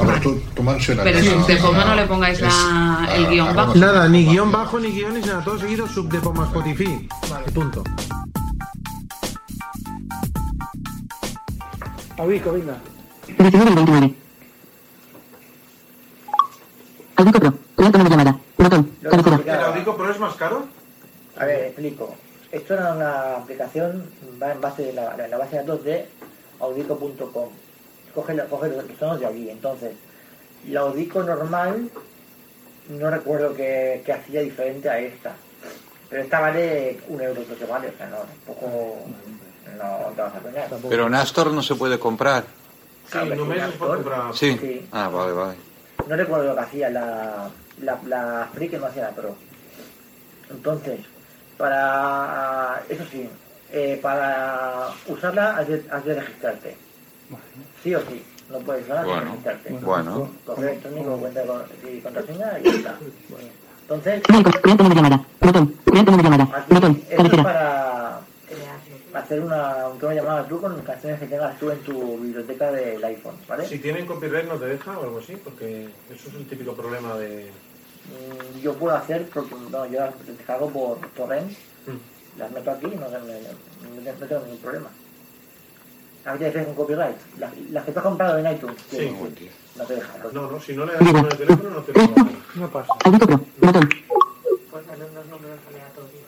[0.00, 1.04] A ver, tú, tú mencionas.
[1.04, 3.78] Pero Ah, subdepoma ah, no le pongáis la- el ah, guion arroba bajo.
[3.78, 5.42] Nada, ni guion bajo, ni guiones, nada.
[5.42, 7.08] Todo seguido, subdepoma Spotify.
[7.30, 7.46] Vale.
[7.52, 7.82] Punto.
[12.20, 12.76] Audico, venga.
[13.26, 14.14] 19 y 29.
[17.16, 17.54] Audico Pro.
[17.76, 18.38] Tono de llamada.
[18.58, 18.90] Botón.
[19.02, 19.36] Cabecera.
[19.58, 20.66] ¿El Audico Pro es más caro?
[21.38, 22.14] A ver, explico.
[22.52, 24.04] Esto era una aplicación
[24.42, 26.06] va en base de la, la base de datos de
[26.60, 27.48] audico.com.
[28.14, 29.48] Coge, la- coge los tonos de allí.
[29.48, 29.92] Entonces,
[30.68, 31.90] la Audico normal
[32.90, 35.32] no recuerdo que, que hacía diferente a esta.
[36.10, 37.88] Pero esta vale un euro, que vale.
[37.88, 38.96] O sea, no, tampoco
[39.78, 40.68] no te vas a pegar.
[40.88, 42.44] Pero en Astor no se puede comprar.
[43.10, 44.34] Sí, es por comprar.
[44.34, 44.86] Sí.
[44.92, 45.54] Ah, vale, vale.
[46.06, 47.48] No recuerdo lo que hacía la,
[47.82, 49.34] la, la Free que no hacía la Pro.
[50.50, 51.00] Entonces,
[51.58, 52.82] para.
[52.88, 53.28] Eso sí,
[53.72, 56.76] eh, para usarla has de, has de registrarte.
[57.82, 59.70] Sí o sí, no puedes usarla sin Bueno, registrarte.
[59.72, 60.30] bueno.
[60.46, 62.94] Correo electrónico, cuenta con, y contraseña y ya está.
[63.82, 65.24] Entonces, crear tono de llamada.
[65.40, 65.74] Botón.
[65.84, 66.64] De llamada.
[66.68, 66.94] Botón.
[67.16, 67.89] Cabecera.
[69.14, 73.02] Hacer una, un tema llamada tú con canciones que tengas tú en tu biblioteca del
[73.04, 73.66] iPhone, ¿vale?
[73.66, 77.16] Si tienen copyright no te deja o algo así, porque eso es el típico problema
[77.16, 77.50] de...
[78.06, 81.50] Mm, yo puedo hacer porque no, yo las descargo por torrent,
[81.86, 82.38] Mm.
[82.38, 84.90] las meto aquí y no, no, no- no tengo ningún problema.
[86.26, 87.16] A ver, con copyright.
[87.38, 88.96] Las, las que tú has comprado en iTunes, Sí.
[88.98, 90.20] que no te dejan.
[90.34, 92.06] No, no, si no le das con el teléfono no te lo
[92.56, 92.92] No pasa.
[94.70, 96.10] Pues unos números aleatorios.
[96.12, 96.19] Pero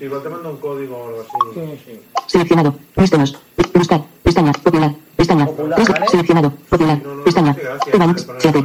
[0.00, 1.30] igual te manda un código o algo así.
[1.54, 2.00] Sí, sí.
[2.26, 2.74] Seleccionado.
[2.96, 3.38] Mis tonos.
[3.74, 4.04] Buscar.
[4.22, 4.52] Pestaña.
[4.52, 4.94] Popular.
[5.16, 5.46] Pestaña.
[5.46, 6.08] Popular, ¿vale?
[6.08, 6.50] Seleccionado.
[6.68, 6.98] Popular.
[7.24, 7.56] Pestaña.
[7.92, 8.26] Evanx.
[8.38, 8.64] Seate.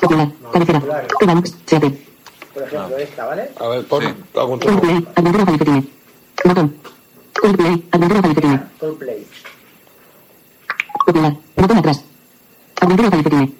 [0.00, 0.28] Popular.
[0.52, 0.82] Cabecera.
[1.20, 1.56] Evanx.
[1.66, 2.06] Seate.
[2.54, 3.50] Por ejemplo, esta, ¿vale?
[3.58, 4.02] A ver, pon
[4.36, 4.80] algún truco.
[4.80, 5.08] Coldplay.
[5.14, 5.86] Aventura Falicetine.
[6.44, 6.76] Botón.
[7.40, 7.88] Coldplay.
[7.92, 8.60] Aventura Falicetine.
[8.78, 9.26] Coldplay.
[11.06, 11.36] Popular.
[11.56, 12.04] Botón atrás.
[12.80, 13.52] Aventura Falicetine.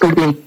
[0.00, 0.45] Coldplay.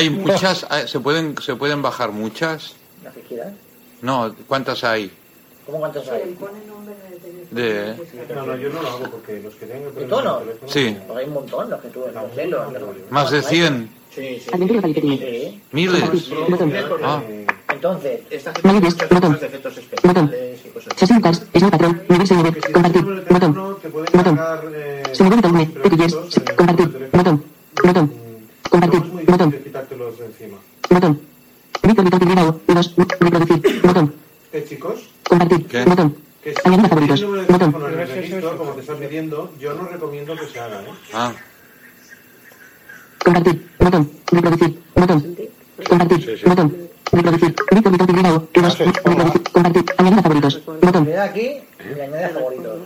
[0.00, 2.74] Hay muchas, ah, se pueden, se pueden bajar muchas.
[3.04, 3.52] Las que quieras.
[4.02, 5.10] No, ¿cuántas hay?
[5.66, 6.36] ¿Cómo cuántos hay?
[7.50, 7.94] De,
[8.34, 9.90] No, no, yo no lo hago porque los que tengo...
[9.90, 10.40] ¿De tono?
[10.66, 14.50] sí, Pues hay un montón, los que tú los los- más de 100, Sí, sí.
[14.52, 15.16] Aventura Falicetine.
[15.18, 15.62] Sí.
[15.70, 16.30] miles.
[16.48, 16.72] Botón.
[17.04, 17.22] Ah,
[17.72, 18.20] Entonces.
[25.12, 25.66] Sonido Talme.
[25.66, 26.14] Pequilles.
[26.56, 27.08] Compartir.
[27.12, 27.44] Botón.
[27.84, 28.12] Botón.
[28.68, 29.00] Compartir.
[29.26, 29.52] Botón.
[29.52, 30.58] quitártelos de encima.
[30.88, 31.20] Botón.
[31.82, 32.60] Víctor Víctor Tigrao.
[32.66, 32.94] Dos.
[32.96, 33.82] Reproducir.
[33.82, 34.14] Botón.
[34.52, 35.66] Eh, chicos, Compartir.
[35.66, 35.84] ¿Qué?
[35.84, 36.16] Botón.
[36.42, 36.54] que
[37.16, 37.22] si Añadir a tienes favoritos.
[37.22, 37.58] el número de Botón.
[37.72, 40.84] teléfono en el registro, como te están pidiendo, yo no recomiendo que se haga, ¿eh?
[41.14, 41.32] ah,
[43.24, 43.70] Compartir.
[43.78, 44.10] Botón.
[44.32, 44.82] Reproducir.
[44.94, 45.36] Botón.
[45.88, 46.40] Compartir.
[46.46, 46.76] Botón.
[47.12, 47.54] Reproducir.
[49.52, 49.84] Compartir.
[49.98, 50.64] Añadir a favoritos.
[50.64, 51.04] Botón.
[51.04, 51.58] le da aquí
[51.90, 52.78] y le añade a favoritos.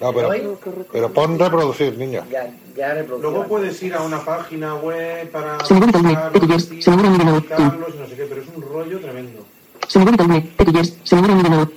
[0.00, 0.58] No, pero,
[0.90, 2.24] pero pon reproducir, niño.
[2.30, 3.20] Ya, ya reproducción.
[3.34, 6.00] Luego puedes ir a una página web para Se me vuelve
[6.48, 7.18] los Se me vuelve mi
[7.98, 9.44] no sé qué, pero es un rollo tremendo.
[9.86, 10.40] Se me vuelve Talme.
[10.56, 10.96] Pequilles.
[11.04, 11.70] Se me vuelve mi nuevo.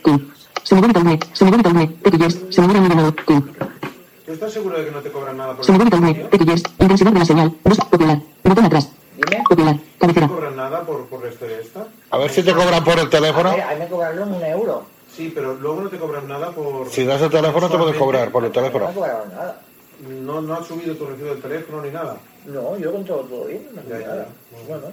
[0.63, 1.19] Se me vuelve Talme.
[1.33, 1.87] Se me vuelve Talme.
[1.87, 2.39] Pequilles.
[2.49, 3.11] Se me mi nuevo.
[3.13, 6.29] ¿Tú estás seguro de que no te cobran nada por Se me el servicio?
[6.29, 6.63] Pequilles.
[6.79, 7.55] Intensidad de la señal.
[7.63, 7.77] Dos.
[7.79, 8.19] Popular.
[8.43, 8.89] Botón atrás.
[9.17, 9.43] Dime.
[9.49, 9.75] Popular.
[9.75, 10.27] ¿No te Cabecera.
[10.27, 11.87] cobran nada por, por la historia esta?
[12.11, 13.49] A ver si te cobran por el teléfono.
[13.49, 14.83] A ver, a mí me cobraron un euro.
[15.15, 16.89] Sí, pero luego no te cobran nada por...
[16.89, 18.93] Si das el teléfono, te pueden cobrar por el No me teléfono.
[18.93, 19.61] cobraron nada.
[20.07, 22.15] No, no has subido tu recibo del teléfono ni nada.
[22.45, 24.25] No, yo con todo, todo bien, no Ya, sé ya, nada.
[24.25, 24.67] ya.
[24.67, 24.87] Bueno,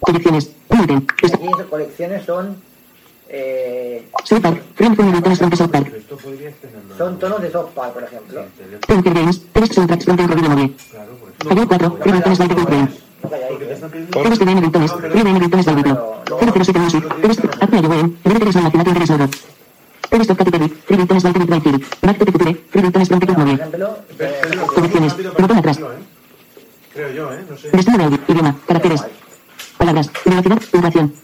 [0.00, 0.50] Colecciones.
[0.70, 2.56] Aquí colecciones son
[3.28, 4.08] eh,
[6.96, 8.44] son tonos de South Park, por ejemplo.
[8.86, 9.42] Thinker Games.
[9.52, 10.76] Tres soundtracks from Tempo Video Móvil.
[10.90, 11.50] Claro, por eso.
[11.50, 11.98] Ayer 4.
[12.04, 12.88] Ringtones by The Game.
[13.22, 14.22] No calláis, Porque te están pidiendo...
[14.22, 14.92] Todos tienen ringtones.
[14.92, 16.16] Free ringtones del Biplo.
[16.64, 17.04] 007 Music.
[17.22, 17.38] Tres.
[17.60, 18.18] Acme Yowen.
[18.24, 19.30] Liberty Small Activate Interest Nodo.
[20.10, 20.68] Tres Top Category.
[20.68, 21.84] Free ringtones by The Game.
[22.02, 22.54] Back to the Future.
[22.70, 23.60] Free ringtones from Tempo Por Móvil.
[23.60, 25.12] ejemplo, Pero- pero- Colecciones.
[25.12, 25.76] rápido para Botón atrás.
[25.76, 25.94] decirlo.
[26.92, 27.44] Creo yo, ¿eh?
[27.50, 27.70] No sé.
[27.72, 28.18] Destino de audio.
[28.28, 28.56] Idioma.
[28.66, 29.04] Caracteres.
[29.78, 30.10] Palabras.
[30.24, 30.58] Velocidad.
[30.70, 31.14] Puntuación.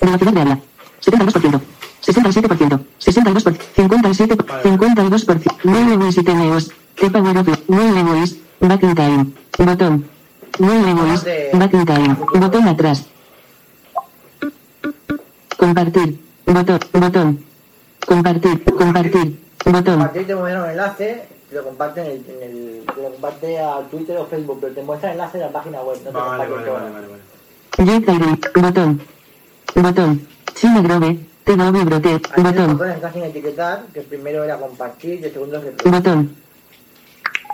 [0.00, 0.58] Velocidad de habla.
[1.00, 1.60] 72%.
[2.00, 2.80] 67%.
[2.98, 3.58] 62%.
[3.76, 4.46] 57%.
[4.62, 5.56] 52%.
[5.64, 6.72] 9 voice y TNOs.
[6.96, 8.36] The power of 9 voice.
[8.60, 9.32] Back in time.
[9.58, 10.04] Botón.
[10.58, 11.50] 9 voice.
[11.54, 12.16] Back in time.
[12.34, 13.06] Botón atrás.
[15.56, 16.20] Compartir.
[16.46, 16.80] Botón.
[16.92, 17.44] Botón.
[18.06, 18.64] Compartir.
[18.64, 19.40] Compartir.
[19.64, 20.10] Botón.
[20.12, 23.80] ti te mueven un enlace, lo comparten en el, en el, te lo comparte a
[23.90, 26.48] Twitter o Facebook, pero te muestra el enlace de la página web, no te Vale,
[26.48, 28.62] vale, vale, vale, vale.
[28.62, 29.00] Botón.
[29.74, 30.26] Botón.
[30.54, 31.18] China Grove.
[31.44, 32.20] TW Brote.
[32.36, 32.80] Botón.
[32.94, 36.36] están sin etiquetar, que primero era compartir y el segundo es Botón.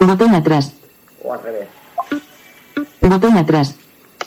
[0.01, 0.75] Botón atrás.
[1.23, 1.69] o al revés.
[3.01, 3.75] Botón atrás.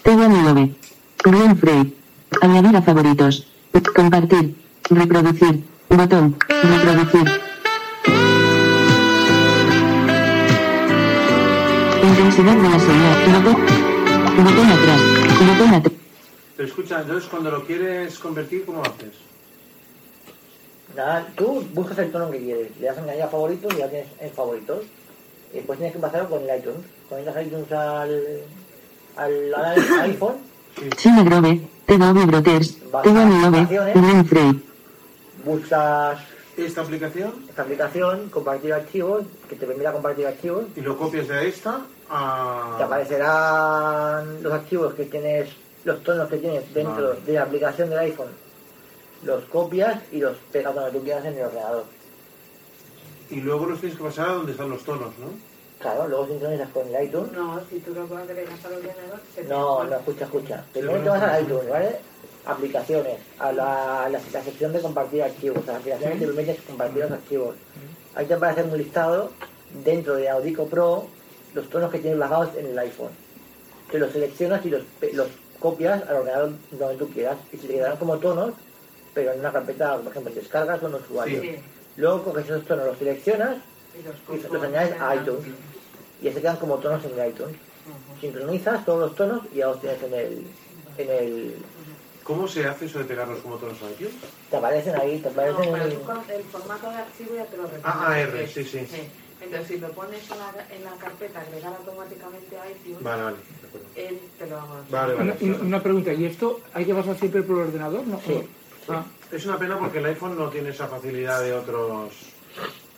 [0.04, 0.76] T1
[1.24, 1.96] Glenn Frey.
[2.42, 3.48] Añadir a favoritos.
[3.96, 4.56] Compartir.
[4.90, 5.64] Reproducir.
[5.90, 6.36] Botón.
[6.64, 7.42] Reproducir.
[12.02, 13.44] Intensidad de la señal.
[13.44, 13.56] Botón.
[14.44, 15.02] Botón atrás.
[15.48, 15.94] Botón atrás.
[16.60, 19.14] Pero escucha, entonces cuando lo quieres convertir, ¿cómo lo haces?
[20.94, 23.90] Nada, tú buscas el tono que quieres, le das a añadir a favoritos y ya
[23.90, 24.84] tienes en favoritos.
[25.54, 26.82] Y después tienes que pasarlo con el iTunes.
[27.08, 28.42] Conectas iTunes al,
[29.16, 30.36] al, al iPhone,
[30.98, 31.62] China Grove.
[31.86, 32.78] TW Broters.
[32.92, 34.62] T1 Glenn Frey.
[35.46, 36.20] buscas
[36.58, 40.66] esta aplicación esta aplicación, compartir archivos, que te permita compartir archivos.
[40.76, 42.76] y lo copias de esta a...
[42.78, 45.48] Te aparecerán los archivos que tienes,
[45.84, 47.22] los tonos que tienes dentro Vale.
[47.26, 48.30] de la aplicación del iPhone.
[49.24, 51.84] Los copias y los pegas donde tú quieras en el ordenador.
[53.30, 55.28] Y luego los tienes que pasar a donde están los tonos, ¿no?
[55.80, 57.32] Claro, luego sincronizas con el iTunes.
[57.32, 60.64] No, si tú lo agregas al ordenador, se te No, no, escucha, escucha.
[60.74, 61.96] Primero te vas al iTunes, ¿vale?
[62.46, 65.60] Aplicaciones, a la, la, la sección de compartir archivos.
[65.68, 67.56] A las aplicaciones que te permiten compartir los archivos.
[68.16, 69.32] Ahí te aparece un listado
[69.86, 71.08] dentro de Audico Pro
[71.54, 73.12] los tonos que tienes bajados en el iPhone.
[73.92, 75.28] Que los seleccionas y los, pe- los
[75.60, 78.54] copias al ordenador donde tú quieras y se te quedarán como tonos,
[79.14, 81.42] pero en una carpeta, por ejemplo, descargas o en usuario.
[81.42, 81.56] Sí.
[81.98, 83.58] Luego coges esos tonos, los seleccionas
[83.98, 85.48] Y los y los añades a iTunes.
[86.22, 87.56] Y ya se quedan como tonos en el iTunes.
[88.22, 90.48] Sincronizas todos los tonos y ya los tienes en el,
[90.98, 91.56] en el...
[92.24, 94.14] ¿Cómo se hace eso de pegarlos como tonos a iTunes?
[94.50, 95.98] Te aparecen ahí, te No, aparecen pero en...
[95.98, 97.70] tú con el formato de archivo ya te lo.
[97.84, 98.80] Ah, AR, sí, sí.
[99.42, 103.36] Entonces, si lo pones en la, en la carpeta, agregar automáticamente a iTunes, Vale, vale.
[103.96, 104.68] él te lo haga.
[104.90, 105.38] Vale, Una, vale.
[105.46, 108.06] una- una pregunta, ¿y esto hay que pasar siempre por el ordenador?
[108.06, 108.20] ¿no?
[108.26, 108.42] Sí.
[108.90, 112.12] Ah, Es una pena porque el iPhone no tiene esa facilidad de otros...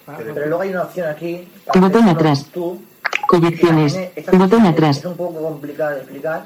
[0.08, 1.48] ah, que Pero luego hay una opción aquí...
[1.76, 2.46] Botón atrás.
[2.54, 2.82] Tú,
[3.28, 3.94] Colecciones.
[4.26, 4.98] Botón opción atrás.
[4.98, 6.46] Es un poco complicado de explicar.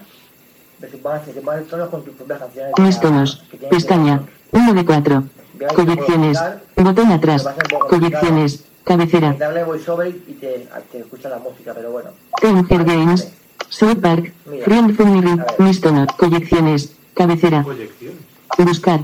[0.80, 2.74] Pero si pones, si pones tonos con tus propias canciones...
[2.96, 3.44] Ya- tonos.
[3.50, 4.22] que Pestaña.
[4.52, 5.24] 1 de 4.
[5.76, 6.38] Colecciones.
[6.76, 7.48] Botón atrás.
[7.90, 8.66] Colecciones.
[8.86, 9.34] Cabecera.
[9.34, 12.10] que Darle voiceover y te, te escucha la música, pero bueno.
[12.42, 13.32] Games.
[13.70, 14.32] South Park.
[14.64, 15.42] Friend Family.
[15.58, 16.08] Mis tonos.
[16.18, 16.94] Colecciones.
[17.16, 17.64] Cabecera.
[17.64, 18.18] Colecciones.
[18.58, 19.00] Buscar.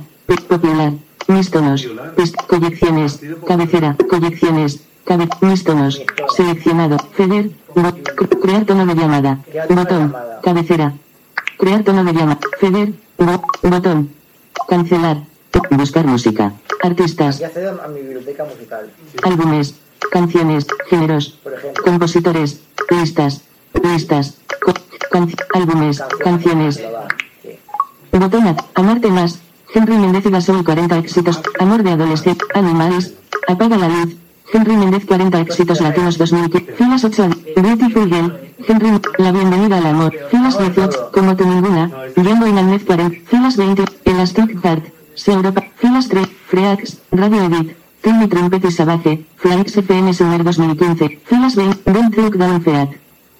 [0.48, 0.94] Popular.
[1.28, 1.88] Mis tonos.
[2.16, 3.20] Pes- Colecciones.
[3.48, 3.96] Cabecera.
[4.10, 4.82] Colecciones.
[5.04, 6.00] Cabe mis tonos.
[6.36, 6.98] Seleccionado.
[7.18, 9.40] Cr- crear tono de llamada.
[9.70, 10.16] Botón.
[10.44, 10.94] Cabecera.
[11.58, 12.40] Crear tono de llamada.
[12.60, 12.94] Feder.
[13.18, 14.10] Bo- botón.
[14.70, 15.18] Cancelar.
[15.72, 16.54] Buscar música.
[16.84, 17.36] Artistas.
[17.36, 18.90] Aquí accedo a mi biblioteca musical.
[19.24, 19.76] Álbumes.
[20.12, 20.66] Canciones.
[20.90, 21.40] Géneros.
[21.44, 21.84] Por ejemplo.
[21.84, 22.62] Compositores.
[22.90, 23.42] Listas.
[23.84, 24.38] Listas.
[24.64, 24.74] co-
[25.54, 26.02] álbumes.
[26.24, 26.78] Canciones.
[26.82, 27.08] Da,
[27.42, 27.50] sí.
[28.18, 29.40] Botón Amarte más.
[29.74, 31.42] Henry Méndez y Gasol 40 éxitos.
[31.60, 32.44] Amor de adolescente.
[32.54, 33.14] Animales.
[33.48, 34.16] Apaga la luz.
[34.54, 36.74] Henry Méndez 40 éxitos latinos 2015.
[36.74, 37.30] Filas 8.
[37.56, 38.40] Beautiful Girl.
[38.68, 39.00] Henry.
[39.18, 40.14] La bienvenida al amor.
[40.30, 41.12] Filas 18.
[41.14, 41.90] Como tú ninguna.
[42.16, 43.30] Jumbo y Nanez 40.
[43.30, 43.86] Filas 20.
[44.06, 45.01] Elastic Heart.
[45.28, 45.64] Europa.
[45.78, 46.28] Filas 3.
[46.48, 46.98] Freax.
[47.12, 47.78] Radio Edit.
[48.02, 49.26] Timmy Trumpet y Savage.
[49.38, 51.20] Flanks FM Summer 2015.
[51.26, 51.92] Filas 20.
[51.92, 52.90] Don't Look Down Feat.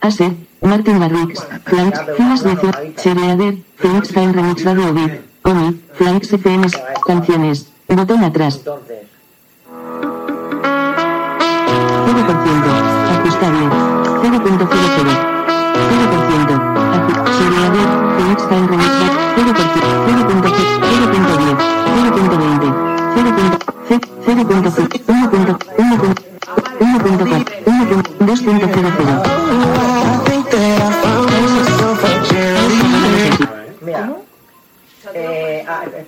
[0.02, 0.34] Acer.
[0.62, 1.40] Martin Garrix.
[1.66, 2.00] Flanks.
[2.18, 2.94] Filas 18.
[3.02, 3.58] Chereader.
[3.78, 5.22] Phoenix Time Remix Radio Edit.
[5.44, 5.82] Oni.
[5.94, 6.68] Flanks FM.
[7.08, 7.68] Canciones.
[7.88, 8.58] Botón atrás.
[8.58, 8.98] Entonces,
[12.06, 12.72] 0%.
[13.12, 13.66] Ajustable.
[14.22, 15.12] 0.00.
[15.90, 16.56] 0%.
[16.94, 17.88] Aju- Seriader.
[18.18, 18.91] Phoenix Time Remix.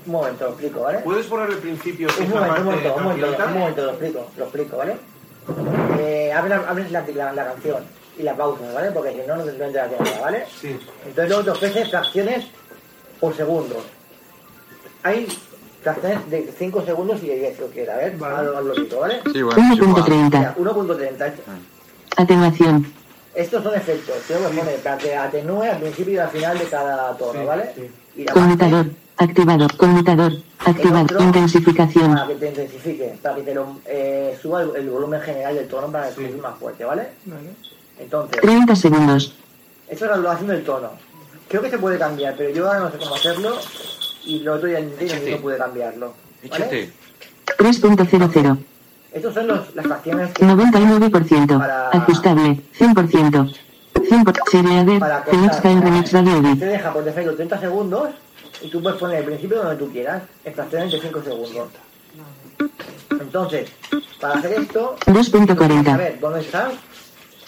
[0.05, 0.99] Un momento, lo explico, ¿vale?
[0.99, 2.07] ¿Puedes poner el principio?
[2.19, 4.97] Un la momento, un momento, un momento, un momento, lo explico, lo explico, ¿vale?
[5.99, 7.83] Eh, abres la, la, la canción
[8.17, 8.91] y la pausa, ¿vale?
[8.91, 10.45] Porque si no, no te enteras de nada, ¿vale?
[10.61, 10.79] Sí.
[11.05, 12.45] Entonces luego te ofrece fracciones
[13.19, 13.83] por segundo.
[15.03, 15.27] Hay
[16.29, 18.35] de 5 segundos y 10, lo que era, a ver, Vale.
[18.49, 19.21] al, al lobito, ¿vale?
[19.31, 20.03] Sí, bueno, es igual.
[20.03, 20.23] 1.30.
[20.25, 21.33] Mira, 1.30.
[22.17, 22.93] Atenuación.
[23.35, 27.17] Estos son efectos, lo pone para que atenúe al principio y al final de cada
[27.17, 27.71] tono, Sí, ¿vale?
[27.75, 27.89] sí.
[28.21, 28.85] Y Conmutador.
[29.17, 29.67] Activado.
[29.77, 30.31] Conmutador.
[30.59, 31.03] Activado.
[31.03, 32.13] otro- Intensificación.
[32.13, 35.67] para que te intensifique, para que te lo, eh, suba el, el volumen general del
[35.67, 36.33] tono para que Sí.
[36.41, 37.09] más fuerte, ¿vale?
[37.25, 37.49] vale.
[37.99, 39.35] Entonces, 30 segundos.
[39.87, 40.91] eso es la duración del tono.
[41.47, 43.55] Creo que se puede cambiar, pero yo ahora no sé cómo hacerlo
[44.25, 45.31] y lo otro día intenté y Échate.
[45.31, 46.13] no pude cambiarlo.
[46.49, 46.55] ¿vale?
[46.65, 46.91] Échate.
[47.57, 48.57] 3.00.
[49.13, 51.57] Estos son los, las fracciones que 99%.
[51.59, 52.59] Para- Ajustable.
[52.77, 53.55] 100%.
[53.93, 54.51] 100%.
[54.51, 54.99] Cheerleader.
[54.99, 55.61] para cortar.
[55.61, 58.09] Jaén Remix Radio Te deja por defecto 30 segundos
[58.61, 61.67] y tú puedes poner el principio donde tú quieras, exactamente 5 segundos.
[63.19, 63.69] Entonces,
[64.19, 65.97] para hacer esto, a 2.40.
[65.97, 66.73] ver, ¿dónde estás?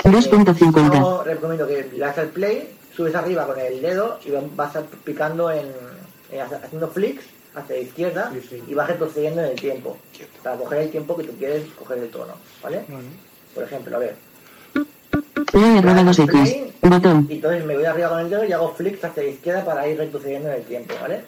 [0.04, 0.94] 2.50.
[0.94, 4.82] Yo recomiendo que le das al play, subes arriba con el dedo y vas a
[5.04, 5.66] picando en,
[6.32, 8.32] en haciendo flicks hacia la izquierda
[8.68, 9.98] y vas retrocediendo en el tiempo.
[10.44, 12.86] Para coger el tiempo que tú quieres coger el tono, ¿vale?
[13.54, 14.16] Por ejemplo, a ver,
[15.52, 16.74] Play arroba 2X.
[16.82, 17.28] Botón.
[17.30, 19.88] y entonces me voy arriba con el dedo y hago flicks hacia la izquierda para
[19.88, 21.24] ir retrocediendo en el tiempo, ¿vale?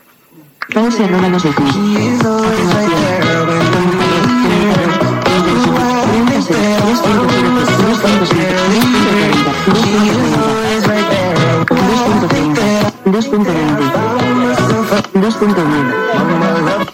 [14.98, 15.94] 2.1,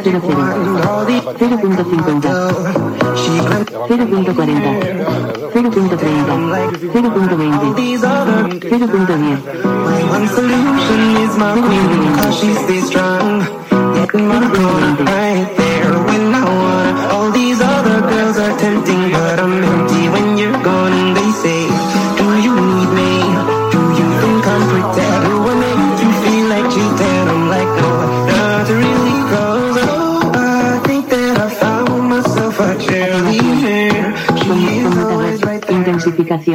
[0.03, 0.20] cero cero
[1.38, 2.29] cero punto cincuenta
[3.88, 5.41] cero punto cuarenta
[5.92, 7.98] 130, 0.20,
[8.61, 10.09] 0.10.
[10.09, 13.40] One solution is my queen, cause she stays strong.
[13.94, 14.40] Getting my
[15.05, 15.62] right.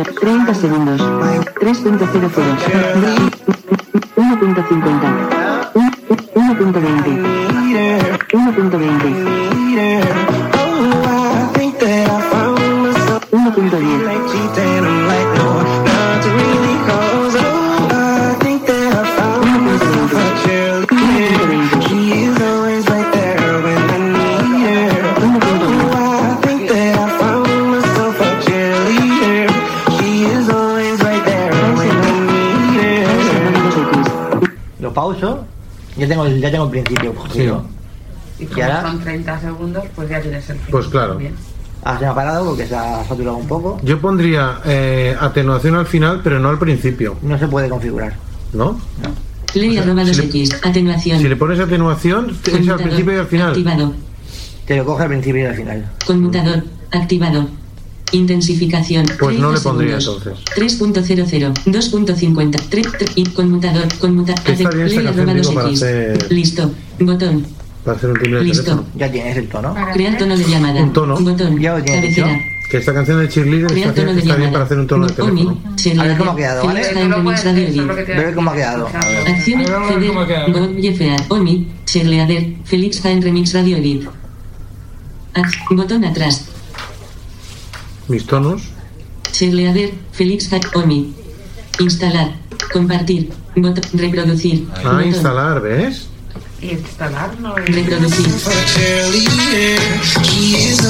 [0.03, 1.01] 30 segundos.
[1.01, 1.97] 3.00.
[4.15, 5.16] 1.50.
[36.47, 37.65] ya tengo, principio cogido.
[38.39, 38.81] Y ¿Y como ahora?
[38.81, 41.15] son 30 segundos, pues ya tienes el Pues claro.
[41.17, 41.35] Bien.
[41.83, 43.79] Ah, se me ha parado porque se ha saturado un poco.
[43.83, 47.17] Yo pondría eh, atenuación al final, pero no al principio.
[47.21, 48.15] No se puede configurar.
[48.53, 48.79] ¿No?
[49.53, 50.59] Play arroba 2X.
[50.63, 51.19] Atenuación.
[51.19, 53.49] Si le pones atenuación, es al principio y al final.
[53.49, 53.93] Activado.
[54.65, 55.91] Te lo coge al principio y al final.
[56.05, 56.63] Conmutador.
[56.91, 57.47] Activado.
[58.11, 59.05] Intensificación.
[59.19, 60.27] Pues no 30 le pondría segundos.
[60.27, 60.45] entonces.
[60.79, 67.45] 3.00, 2.50, 3, y conmutador, conmutador, está bien esta canción, digo, para hacer- Listo, botón,
[67.83, 68.63] Para hacer un timbre de Listo.
[68.63, 68.87] teléfono.
[68.95, 69.75] Ya tienes el tono.
[69.93, 71.19] crear tono de llamada, Un tono.
[71.19, 72.39] botón, Ya lo tienes cabecera,
[72.69, 74.87] Que esta canción de Cheerleader está, tono bien- de está bien llamada, para hacer un
[74.87, 76.01] tono de Omi, teléfono.
[76.01, 76.81] A ver cómo ha quedado, ¿vale?
[78.35, 78.87] Cómo ha quedado.
[78.87, 80.51] Acciones, ver, a ver cómo ha CD, quedado.
[80.67, 84.09] Bob Jeffear, Omi, Cheerleader, Felix Jaén Remix Radio Edit.
[85.71, 86.45] Botón atrás,
[88.07, 88.61] Mis tonos.
[89.31, 91.13] Cheerleader, Felix Jaén, Omi.
[91.79, 92.35] Instalar,
[92.71, 93.31] compartir,
[93.93, 96.07] reproducir, Ah, botón, instalar, ¿ves?
[96.61, 97.65] Instalar no es...
[97.67, 98.29] reproducir.
[98.29, 99.79] for a cheerleader.
[100.23, 100.87] She is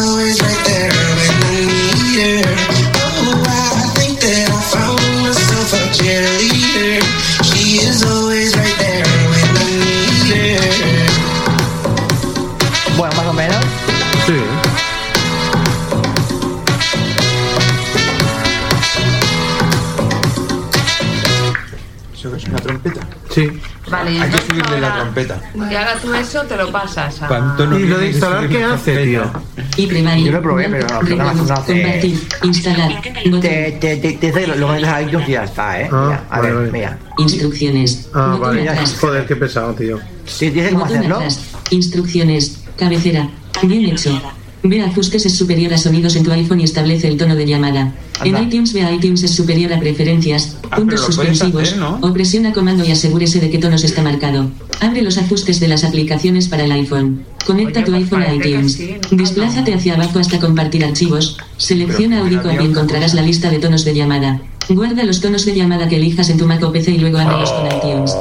[22.48, 23.08] ¿Eso es una trompeta?
[23.30, 23.50] Sí.
[23.90, 25.42] Vale, Hay que subirle la trompeta.
[25.70, 27.28] que haga tú eso, te lo pasas a...
[27.28, 29.22] ¿Cuánto no ¿Y lo de instalar qué la hace, tío?
[29.22, 29.72] trompeta?
[29.78, 30.26] Y primario.
[30.26, 34.48] Yo lo probé, pero no, pero no, no hace- instalar, Te, te, te, te, te-
[34.48, 35.90] lo metes a iTunes y ya está, ¿eh?
[35.92, 36.72] Ah, Mira, a vale, ver, vale.
[36.72, 36.98] mira.
[37.18, 38.86] instrucciones, Ah, botón vale.
[39.00, 40.00] Joder, qué pesado, tío.
[40.26, 41.22] Sí, tienes cómo hacerlo.
[41.70, 43.30] instrucciones, cabecera,
[43.64, 44.22] bien hecho.
[44.64, 47.94] Ve ajustes es superior a sonidos en tu iPhone y establece el tono de llamada.
[48.24, 52.00] En iTunes ve a iTunes es superior a preferencias, Ah, puntos suspensivos, hacer, ¿no?
[52.02, 54.50] o presiona comando y asegúrese de que tonos está marcado.
[54.82, 57.24] Abre los ajustes de las aplicaciones para el iPhone.
[57.46, 58.74] Conecta Oye, tu iPhone a iTunes.
[58.74, 59.18] sí, ¿no?
[59.18, 61.38] Desplázate hacia abajo hasta compartir archivos.
[61.58, 64.42] Selecciona Audicon y encontrarás la lista de tonos de llamada.
[64.70, 67.52] Guarda los tonos de llamada que elijas en tu Mac o PC y luego ábrelos
[67.52, 68.12] con iTunes.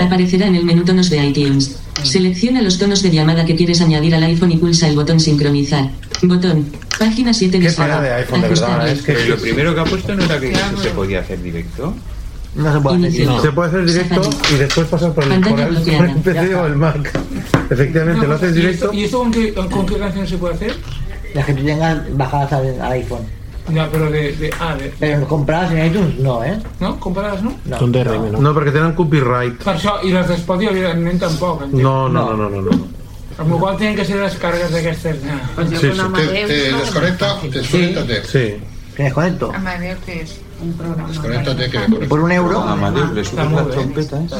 [0.00, 1.76] Aparecerá en el menú tonos de iTunes.
[2.02, 5.90] Selecciona los tonos de llamada que quieres añadir al iPhone y pulsa el botón sincronizar.
[6.22, 6.66] Botón.
[6.98, 7.88] Página 7 Qué visual.
[7.88, 10.54] pena de iPhone, de verdad, es que lo primero que ha puesto no era que
[10.82, 11.94] se podía hacer directo.
[12.54, 13.12] No se puede hacer.
[13.26, 13.42] Tío.
[13.42, 16.12] Se puede hacer directo y después pasar por el, Pantalla por el, por bloqueada.
[16.12, 17.20] el PC o el Mac.
[17.70, 18.84] Efectivamente, lo haces ¿Y directo.
[18.86, 20.74] esto, ¿Y esto con qué, con qué canción se puede hacer?
[21.34, 23.22] las que tú tengas bajadas al, al iPhone.
[23.72, 26.58] Ya, pero de, de, ah, de, Pero compradas en iTunes no, ¿eh?
[26.80, 27.00] no?
[27.00, 27.54] Compradas, no?
[27.64, 27.78] No.
[27.78, 28.40] Son DRM, ¿no?
[28.40, 29.62] No, perquè tenen copyright.
[29.64, 31.62] Per això, i les d'Espoti, evidentment, tampoc.
[31.64, 31.80] entenc.
[31.82, 32.76] No, no, no, no, no.
[32.76, 32.88] no.
[33.38, 35.16] Amb la qual tienen que ser descargas d'aquestes...
[35.24, 35.40] Ja.
[35.56, 36.12] Pues yo Sí, sí.
[36.14, 38.24] Te, te no, desconecta, desconéctate.
[38.24, 38.44] Sí.
[38.94, 39.50] ¿Que desconecto?
[39.54, 41.08] Amadeus que es un programa.
[41.08, 42.58] Desconéctate que me Por un euro.
[42.60, 44.30] A Amadeus le subes las trompetas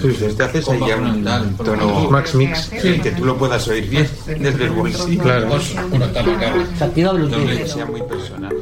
[0.00, 0.34] Sí, sí.
[0.36, 2.70] te haces ahí ya un tono Max Mix.
[2.80, 5.22] sí, que tú lo puedas oír bien desde el bolsillo.
[5.22, 5.48] Claro.
[5.48, 6.66] cable.
[6.76, 7.66] Se activa Bluetooth.
[7.66, 8.54] sea muy personal.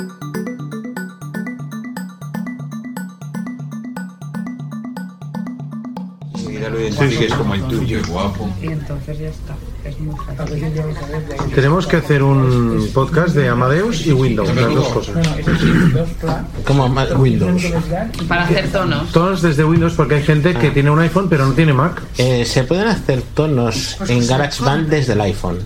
[6.61, 8.01] Enseguida lo identifiques como el tuyo.
[8.07, 8.49] guapo.
[8.61, 9.55] Y entonces ya está.
[9.83, 10.63] Es muy fácil.
[11.55, 15.15] Tenemos que hacer un podcast de Amadeus y Windows, las dos cosas.
[16.65, 16.85] Como
[17.17, 17.63] Windows.
[18.27, 19.11] Para hacer tonos.
[19.11, 22.01] Todos desde Windows porque hay gente que tiene un iPhone pero no tiene Mac.
[22.17, 25.59] Eh, se pueden hacer tonos en GarageBand desde el iPhone,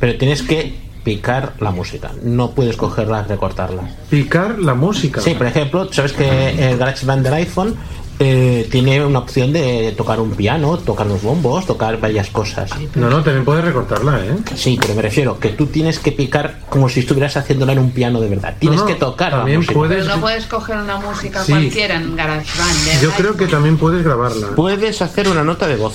[0.00, 2.12] pero tienes que picar la música.
[2.22, 3.82] No puedes cogerla y recortarla.
[4.08, 5.20] Picar la música.
[5.20, 7.74] Sí, por ejemplo, sabes que el GarageBand del iPhone
[8.20, 12.70] eh, tiene una opción de tocar un piano, tocar los bombos, tocar varias cosas.
[12.94, 14.36] No, no, también puedes recortarla, ¿eh?
[14.54, 17.90] Sí, pero me refiero que tú tienes que picar como si estuvieras haciéndola en un
[17.90, 18.54] piano de verdad.
[18.58, 19.74] Tienes No, no, que tocar la también música.
[19.74, 21.52] puedes- Pero no puedes coger una música Sí.
[21.52, 22.86] cualquiera en GarageBand.
[22.88, 22.98] ¿eh?
[23.02, 24.48] Yo creo que también puedes grabarla.
[24.54, 25.94] Puedes hacer una nota de voz.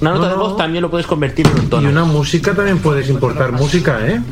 [0.00, 1.88] Una nota No, de voz también lo puedes convertir en un Y tono.
[1.90, 4.22] una música también puedes importar música, ¿eh?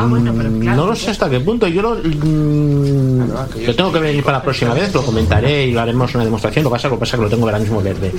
[0.00, 0.76] Ah, bueno, pero Mm, claro.
[0.76, 1.66] No lo sé hasta qué punto.
[1.66, 5.80] Yo lo, mm, lo tengo que venir para la próxima vez, lo comentaré y lo
[5.80, 6.62] haremos una demostración.
[6.62, 8.12] Lo que pasa, lo que pasa es que lo tengo ahora mismo verde.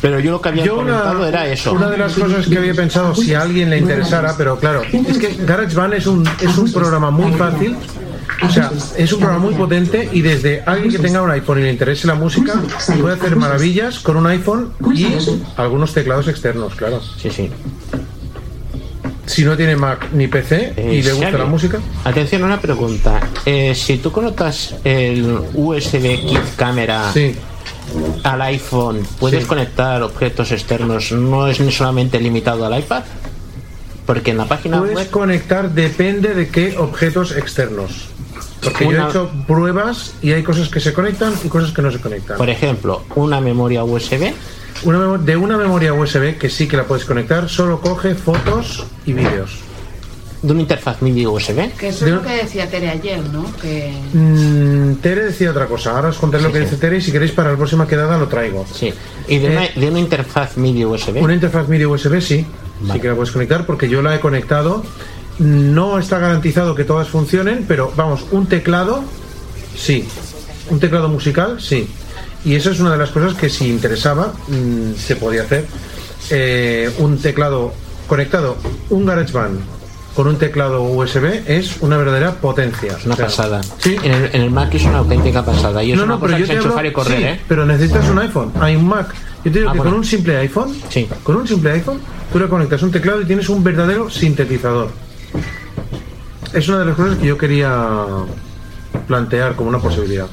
[0.00, 1.72] Pero yo lo que había Yo comentado era eso.
[1.72, 5.18] Una de las cosas que había pensado si a alguien le interesara, pero claro, es
[5.18, 7.76] que GarageBand es un, es un programa muy fácil.
[8.40, 11.62] O sea, es un programa muy potente y desde alguien que tenga un iPhone y
[11.62, 12.54] le interese la música
[13.00, 15.08] puede hacer maravillas con un iPhone y
[15.56, 17.00] algunos teclados externos, claro.
[17.20, 17.50] Sí, sí.
[19.28, 23.20] Si no tiene Mac ni PC y le gusta Xavi, la música, Atención, una pregunta.
[23.44, 27.34] Eh, si tú conectas el USB Kit Camera sí.
[28.24, 29.48] al iPhone, ¿puedes Sí.
[29.48, 31.12] conectar objetos externos?
[31.12, 33.02] ¿No es solamente limitado al iPad?
[34.06, 35.10] Porque en la página Puedes web...
[35.10, 38.08] conectar, depende de qué objetos externos.
[38.62, 41.90] Porque yo he hecho pruebas y hay cosas que se conectan y cosas que no
[41.92, 42.38] se conectan.
[42.38, 44.32] Por ejemplo, una memoria USB.
[44.84, 49.12] Una de una memoria USB que sí que la puedes conectar, solo coge fotos y
[49.12, 49.58] vídeos.
[50.40, 51.72] De una interfaz MIDI USB.
[51.76, 53.44] Que eso De- es lo que decía Tere ayer, ¿no?
[53.60, 55.96] Que Mm, Tere decía otra cosa.
[55.96, 58.28] Ahora os contaré lo que dice Tere y si queréis para la próxima quedada lo
[58.28, 58.64] traigo.
[58.72, 58.94] Sí.
[59.26, 61.20] Y de, Eh, una, de una interfaz MIDI USB.
[61.20, 62.46] Una interfaz MIDI USB sí,
[62.92, 64.84] sí que la puedes conectar porque yo la he conectado.
[65.40, 69.02] No está garantizado que todas funcionen, pero vamos, un teclado
[69.76, 70.06] sí.
[70.70, 71.88] Un teclado musical sí.
[72.48, 75.66] Y eso es una de las cosas que si interesaba mm, se podía hacer.
[76.30, 77.74] Eh, un teclado
[78.06, 78.56] conectado,
[78.88, 79.60] un GarageBand
[80.14, 82.96] con un teclado USB es una verdadera potencia.
[82.98, 83.60] Es una O sea, pasada.
[83.78, 83.96] Sí.
[84.02, 85.84] En el, en el Mac es una auténtica pasada.
[85.84, 87.40] Y es no, una no, cosa pero que yo se hablo, y correr, sí, ¿eh?
[87.46, 89.14] pero necesitas un iPhone, hay un Mac.
[89.44, 89.90] Yo te digo Ah, que bueno.
[89.92, 91.06] con un simple iPhone, Sí.
[91.22, 92.00] con un simple iPhone,
[92.32, 94.88] tú le conectas un teclado y tienes un verdadero sintetizador.
[96.54, 97.70] Es una de las cosas que yo quería
[99.06, 100.26] plantear como una posibilidad.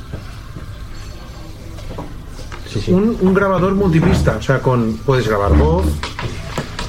[2.75, 2.91] Sí, sí.
[2.91, 5.85] Un, un grabador multipista, o sea, con puedes grabar voz,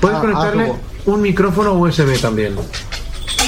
[0.01, 0.79] puedes Ah, conectarle algo.
[1.07, 2.57] un micrófono USB también.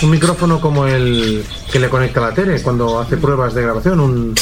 [0.02, 3.98] Un micrófono como el que le conecta a la tele cuando hace pruebas de grabación,
[4.00, 4.34] un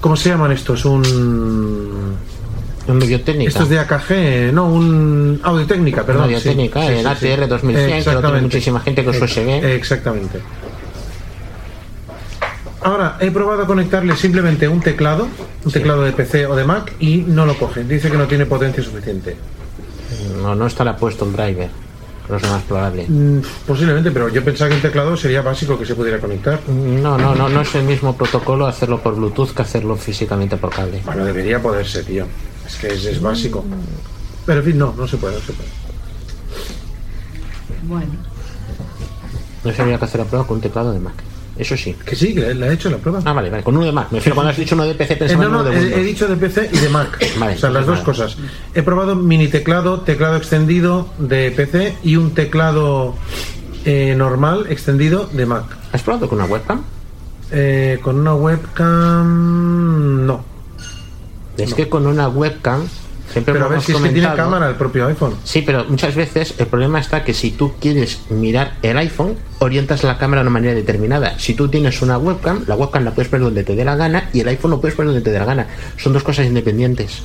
[0.00, 0.84] ¿Cómo se llaman estos?
[0.84, 2.14] Un
[2.86, 3.48] Un técnica.
[3.48, 6.24] Esto es de AKG, no, un audio técnica, perdón.
[6.24, 7.26] Audio técnica, Sí, el sí, sí.
[7.32, 9.64] ATR 2100, que lo tiene muchísima gente es Ex- USB.
[9.74, 10.40] Exactamente.
[12.84, 15.26] Ahora, he probado a conectarle simplemente un teclado,
[15.64, 17.82] un teclado de PC o de Mac, y no lo coge.
[17.82, 19.36] Dice que no tiene potencia suficiente.
[20.42, 21.70] No, no estará puesto el driver.
[22.26, 23.06] Pero es lo más probable.
[23.08, 26.60] Mm, posiblemente, pero yo pensaba que un teclado sería básico que se pudiera conectar.
[26.68, 30.70] No, no, no, no es el mismo protocolo hacerlo por Bluetooth que hacerlo físicamente por
[30.70, 31.00] cable.
[31.06, 32.26] Bueno, debería poderse, tío.
[32.66, 33.64] Es que es, es básico.
[34.44, 35.68] Pero en fin, no, no se puede, no se puede.
[37.82, 38.12] bueno.
[39.64, 41.14] No se habría que hacer la prueba con un teclado de Mac.
[41.56, 41.94] Eso sí.
[42.04, 43.20] Que sí, que la he hecho la prueba.
[43.24, 43.62] Ah, vale, vale.
[43.62, 44.08] Con uno de Mac.
[44.10, 46.00] Me refiero cuando has dicho uno de PC, Eh, pensaba no, en uno no, de
[46.00, 47.24] he, dicho de PC y de Mac.
[47.38, 47.96] Vale, o sea, las vale.
[47.96, 48.36] dos cosas.
[48.74, 53.14] He probado mini teclado, teclado extendido de PC y un teclado
[53.84, 55.64] eh, normal extendido de Mac.
[55.92, 56.82] ¿Has probado con una webcam?
[57.52, 60.26] Eh, con una webcam.
[60.26, 60.44] No.
[61.56, 62.82] Es que con una webcam
[63.34, 65.34] siempre Pero a ver si es que tiene cámara el propio iPhone.
[65.42, 70.04] Sí, pero muchas veces el problema está que si tú quieres mirar el iPhone, orientas
[70.04, 71.36] la cámara de una manera determinada.
[71.40, 74.30] Si tú tienes una webcam, la webcam la puedes poner donde te dé la gana
[74.32, 75.66] y el iPhone lo puedes poner donde te dé la gana.
[75.96, 77.24] Son dos cosas independientes.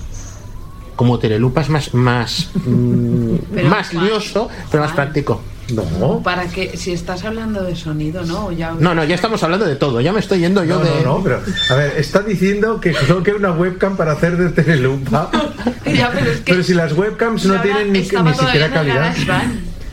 [0.96, 5.42] Como telelupa es más, más, mm, Pero, más lioso, pero más práctico.
[5.72, 6.22] No.
[6.24, 8.52] Para que, si estás hablando de sonido, ¿no?
[8.52, 10.02] Ya, No, no, ya estamos hablando de todo.
[10.02, 11.04] Ya me estoy yendo yo No, de.
[11.04, 15.30] no, no, pero a ver, está diciendo que coloque una webcam para hacer de telelupa.
[15.86, 19.14] Ya, pero es que Pero si las webcams no tienen ni, ni siquiera calidad.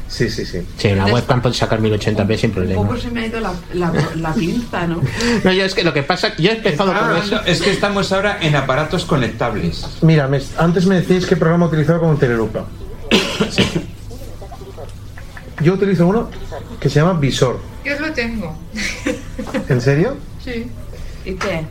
[0.09, 0.61] Sí, sí, sí.
[0.79, 2.83] Sí, una webcam puede sacar 1080p sin Un problema.
[2.83, 5.01] poco se me ha ido la, la, la pinza, ¿no?
[5.45, 7.41] No, yo es que lo que pasa, yo he empezado Ah, con eso.
[7.45, 9.85] es que estamos ahora en aparatos conectables.
[10.03, 12.67] Mira, me- antes me decíais qué programa utilizaba como telelupa.
[15.63, 16.29] Yo utilizo uno
[16.81, 17.59] que se llama Visor.
[17.85, 18.55] Yo lo tengo.
[19.69, 20.17] ¿En serio?
[20.45, 20.67] Sí.
[21.25, 21.65] ¿Y qué?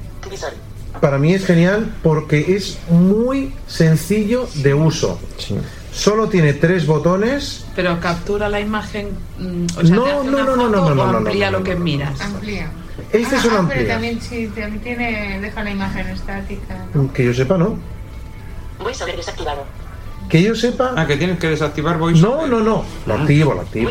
[1.00, 5.20] Para mí es genial porque es muy sencillo de uso.
[5.92, 7.66] Solo tiene tres botones.
[7.76, 9.10] Pero captura la imagen.
[9.40, 11.76] mm, O sea, No, no, una no, no, no, no, no, no, amplía lo que
[11.76, 12.20] miras.
[12.22, 12.70] Amplía.
[13.14, 13.78] Este ah, solo ah, amplía.
[13.82, 16.86] pero también sí, también tiene, deja la imagen estática.
[16.94, 17.14] ¿no?
[17.14, 17.78] Que yo sepa, ¿no?
[18.80, 19.64] VoiceOver desactivado.
[20.30, 20.94] Que yo sepa.
[20.96, 22.22] Ah, que tienes que desactivar voice.
[22.22, 22.84] No, no, no.
[23.06, 23.90] Lo activo, lo activo.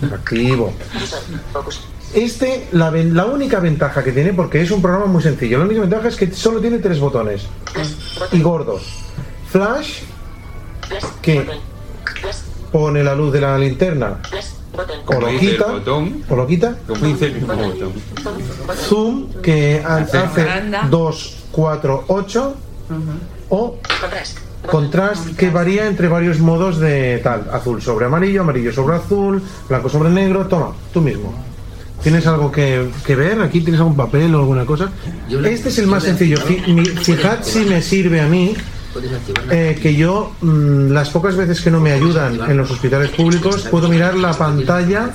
[0.00, 0.72] Lo activo.
[2.14, 5.80] Este, la, la única ventaja que tiene, porque es un programa muy sencillo, la única
[5.80, 7.46] ventaja es que solo tiene tres botones.
[8.32, 8.82] Y gordos.
[9.50, 10.00] Flash,
[11.22, 11.46] que
[12.70, 14.18] pone la luz de la linterna
[15.06, 15.66] o lo quita,
[16.28, 16.74] o lo quita.
[18.88, 20.86] Zoom, que ha- hace Agranda.
[20.90, 22.54] 2, 4, 8.
[23.50, 23.78] O
[24.70, 25.36] Contrast.
[25.36, 27.48] que varía entre varios modos de tal.
[27.52, 30.46] Azul sobre amarillo, amarillo sobre azul, blanco sobre negro.
[30.46, 31.32] Toma, tú mismo.
[32.02, 33.40] ¿Tienes algo que, que ver?
[33.40, 34.90] ¿Aquí tienes algún papel o alguna cosa?
[35.44, 36.38] Este es el más sencillo.
[36.38, 38.54] Fijad si me sirve a mí
[39.50, 43.68] eh, que yo, mm, las pocas veces que no me ayudan en los hospitales públicos,
[43.70, 45.10] puedo mirar la pantalla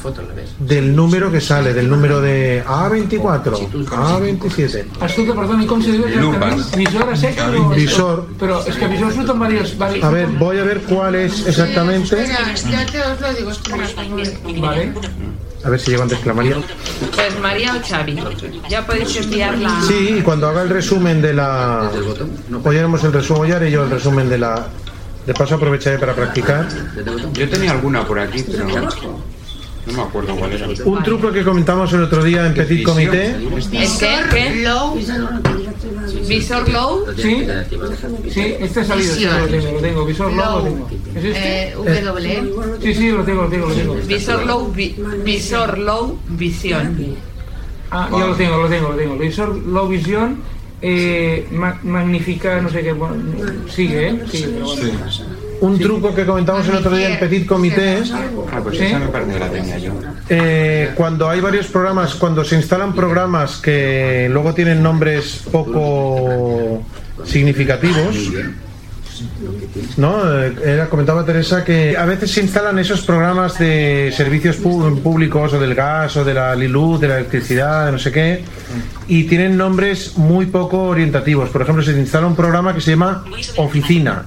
[0.60, 4.86] del número que sale, del número de A24, A27.
[5.02, 6.58] Escolta, perdona, i com se diu exactament?
[6.58, 6.72] Lupes.
[6.78, 7.74] Visor a.
[7.76, 8.24] Visor.
[8.38, 9.76] Però és que visor surten varios...
[9.78, 12.16] varios A ver, voy a ver cuál es exactamente.
[14.62, 14.94] Vale.
[15.68, 16.56] A ver si llego antes que la María.
[17.14, 18.18] Pues María o Xavi,
[18.70, 19.82] ya podéis enviarla.
[19.86, 21.92] Sí, y cuando haga el resumen de la.
[22.64, 24.70] Hoy haremos el resumen, hoy haré yo el resumen de la.
[25.26, 26.70] De paso aprovecharé para practicar.
[27.34, 28.66] Yo tenía alguna por aquí, pero
[29.88, 30.68] no me acuerdo cuál era.
[30.86, 33.36] Un truco que comentamos el otro día en Petit Comité.
[34.30, 34.56] ¿Qué?
[34.64, 34.96] Low.
[36.28, 37.06] ¿Visor low?
[37.16, 37.48] Sí,
[38.32, 40.90] sí, este es sabido, sí, lo tengo, lo tengo, visor low lo tengo.
[41.16, 41.68] ¿Es este?
[41.70, 42.54] Eh, W.
[42.82, 43.96] Sí, sí, lo tengo, lo tengo, lo tengo.
[44.06, 47.16] Visor low, vi- visor low, visión.
[47.92, 49.18] Ah, ya lo tengo, lo tengo, lo tengo.
[49.18, 50.42] Visor low vision,
[50.82, 53.16] eh, ma- magnifica, no sé qué, bueno,
[53.70, 54.22] sigue, ¿eh?
[54.30, 55.00] Sigue, pero bueno.
[55.62, 58.04] Un truco que comentamos el otro día en Petit Comité.
[58.52, 59.94] Ah, pues esa me parece que la tenía yo.
[60.30, 66.84] Eh, cuando hay varios programas, cuando se instalan programas que luego tienen nombres poco
[67.24, 68.16] significativos,
[69.98, 70.42] ¿no?
[70.44, 75.60] Eh, Era, comentaba Teresa que a veces se instalan esos programas de servicios públicos o
[75.60, 78.44] del gas o de la luz, de la electricidad, de no sé qué,
[79.08, 81.50] y tienen nombres muy poco orientativos.
[81.50, 83.24] Por ejemplo, se te instala un programa que se llama
[83.58, 84.26] Oficina,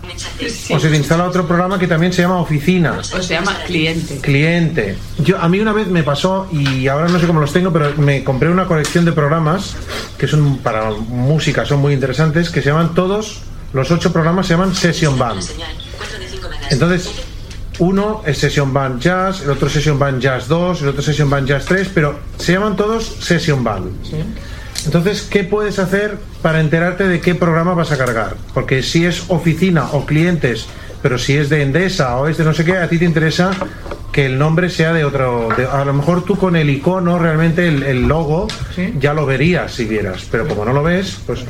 [0.70, 4.18] o se te instala otro programa que también se llama Oficina O se llama cliente.
[4.18, 4.96] cliente.
[5.18, 7.94] Yo a mí una vez me pasó y ahora no sé cómo los tengo, pero
[7.96, 9.76] me compré una colección de programas
[10.18, 13.42] que son para música, son muy interesantes, que se llaman todos
[13.72, 15.42] los ocho programas se llaman Session Band.
[16.70, 17.10] Entonces,
[17.78, 21.48] uno es Session Band Jazz, el otro Session Band Jazz 2, el otro Session Band
[21.48, 23.90] Jazz 3, pero se llaman todos Session Band.
[24.84, 28.36] Entonces, ¿qué puedes hacer para enterarte de qué programa vas a cargar?
[28.54, 30.66] Porque si es oficina o clientes,
[31.02, 33.50] pero si es de Endesa o es de no sé qué, a ti te interesa
[34.12, 35.48] que el nombre sea de otro.
[35.56, 38.94] de- a lo mejor tú con el icono, realmente el, el logo, Sí.
[38.98, 41.40] ya lo verías si vieras, pero como no lo ves, pues.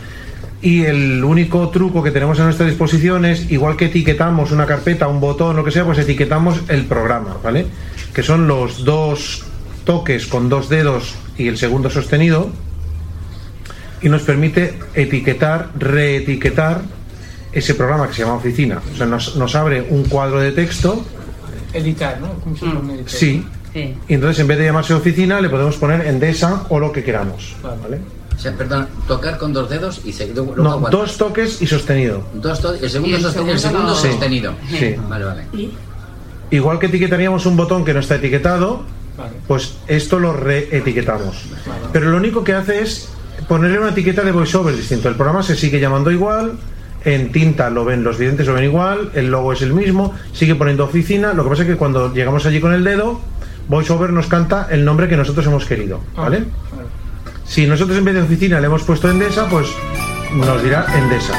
[0.62, 5.08] Y el único truco que tenemos a nuestra disposición es, igual que etiquetamos una carpeta,
[5.08, 7.66] un botón, lo que sea, pues etiquetamos el programa, ¿vale?
[8.14, 9.44] Que son los dos
[9.84, 12.50] toques con dos dedos y el segundo sostenido,
[14.02, 16.82] y nos permite etiquetar, reetiquetar
[17.52, 18.82] ese programa que se llama oficina.
[18.92, 21.04] O sea, nos, nos abre un cuadro de texto,
[21.72, 22.32] Editar, ¿no?
[22.50, 23.08] Editor.
[23.08, 23.94] sí, Sí.
[24.08, 27.54] Y entonces en vez de llamarse oficina le podemos poner Endesa o lo que queramos.
[27.62, 28.00] ¿vale?
[28.40, 30.34] O sea, perdón, tocar con dos dedos y seguir.
[30.34, 30.98] luego No, aguantar.
[30.98, 32.22] dos toques y sostenido.
[32.32, 33.22] Dos to- el segundo, el
[33.94, 34.54] sostenido.
[34.70, 34.94] Sí.
[35.10, 35.42] Vale, vale.
[36.50, 38.82] Igual que etiquetaríamos un botón que no está etiquetado,
[39.18, 39.32] Vale.
[39.46, 41.36] pues esto lo reetiquetamos.
[41.92, 43.10] Pero lo único que hace es
[43.46, 45.10] ponerle una etiqueta de voiceover distinto.
[45.10, 46.52] El programa se sigue llamando igual,
[47.04, 50.54] en tinta lo ven, los videntes lo ven igual, el logo es el mismo, sigue
[50.54, 51.34] poniendo oficina.
[51.34, 53.20] Lo que pasa es que cuando llegamos allí con el dedo,
[53.68, 56.44] voiceover nos canta el nombre que nosotros hemos querido, ¿vale?
[57.50, 59.66] Si nosotros en vez de oficina le hemos puesto Endesa, pues
[60.32, 61.36] nos dirá Endesa.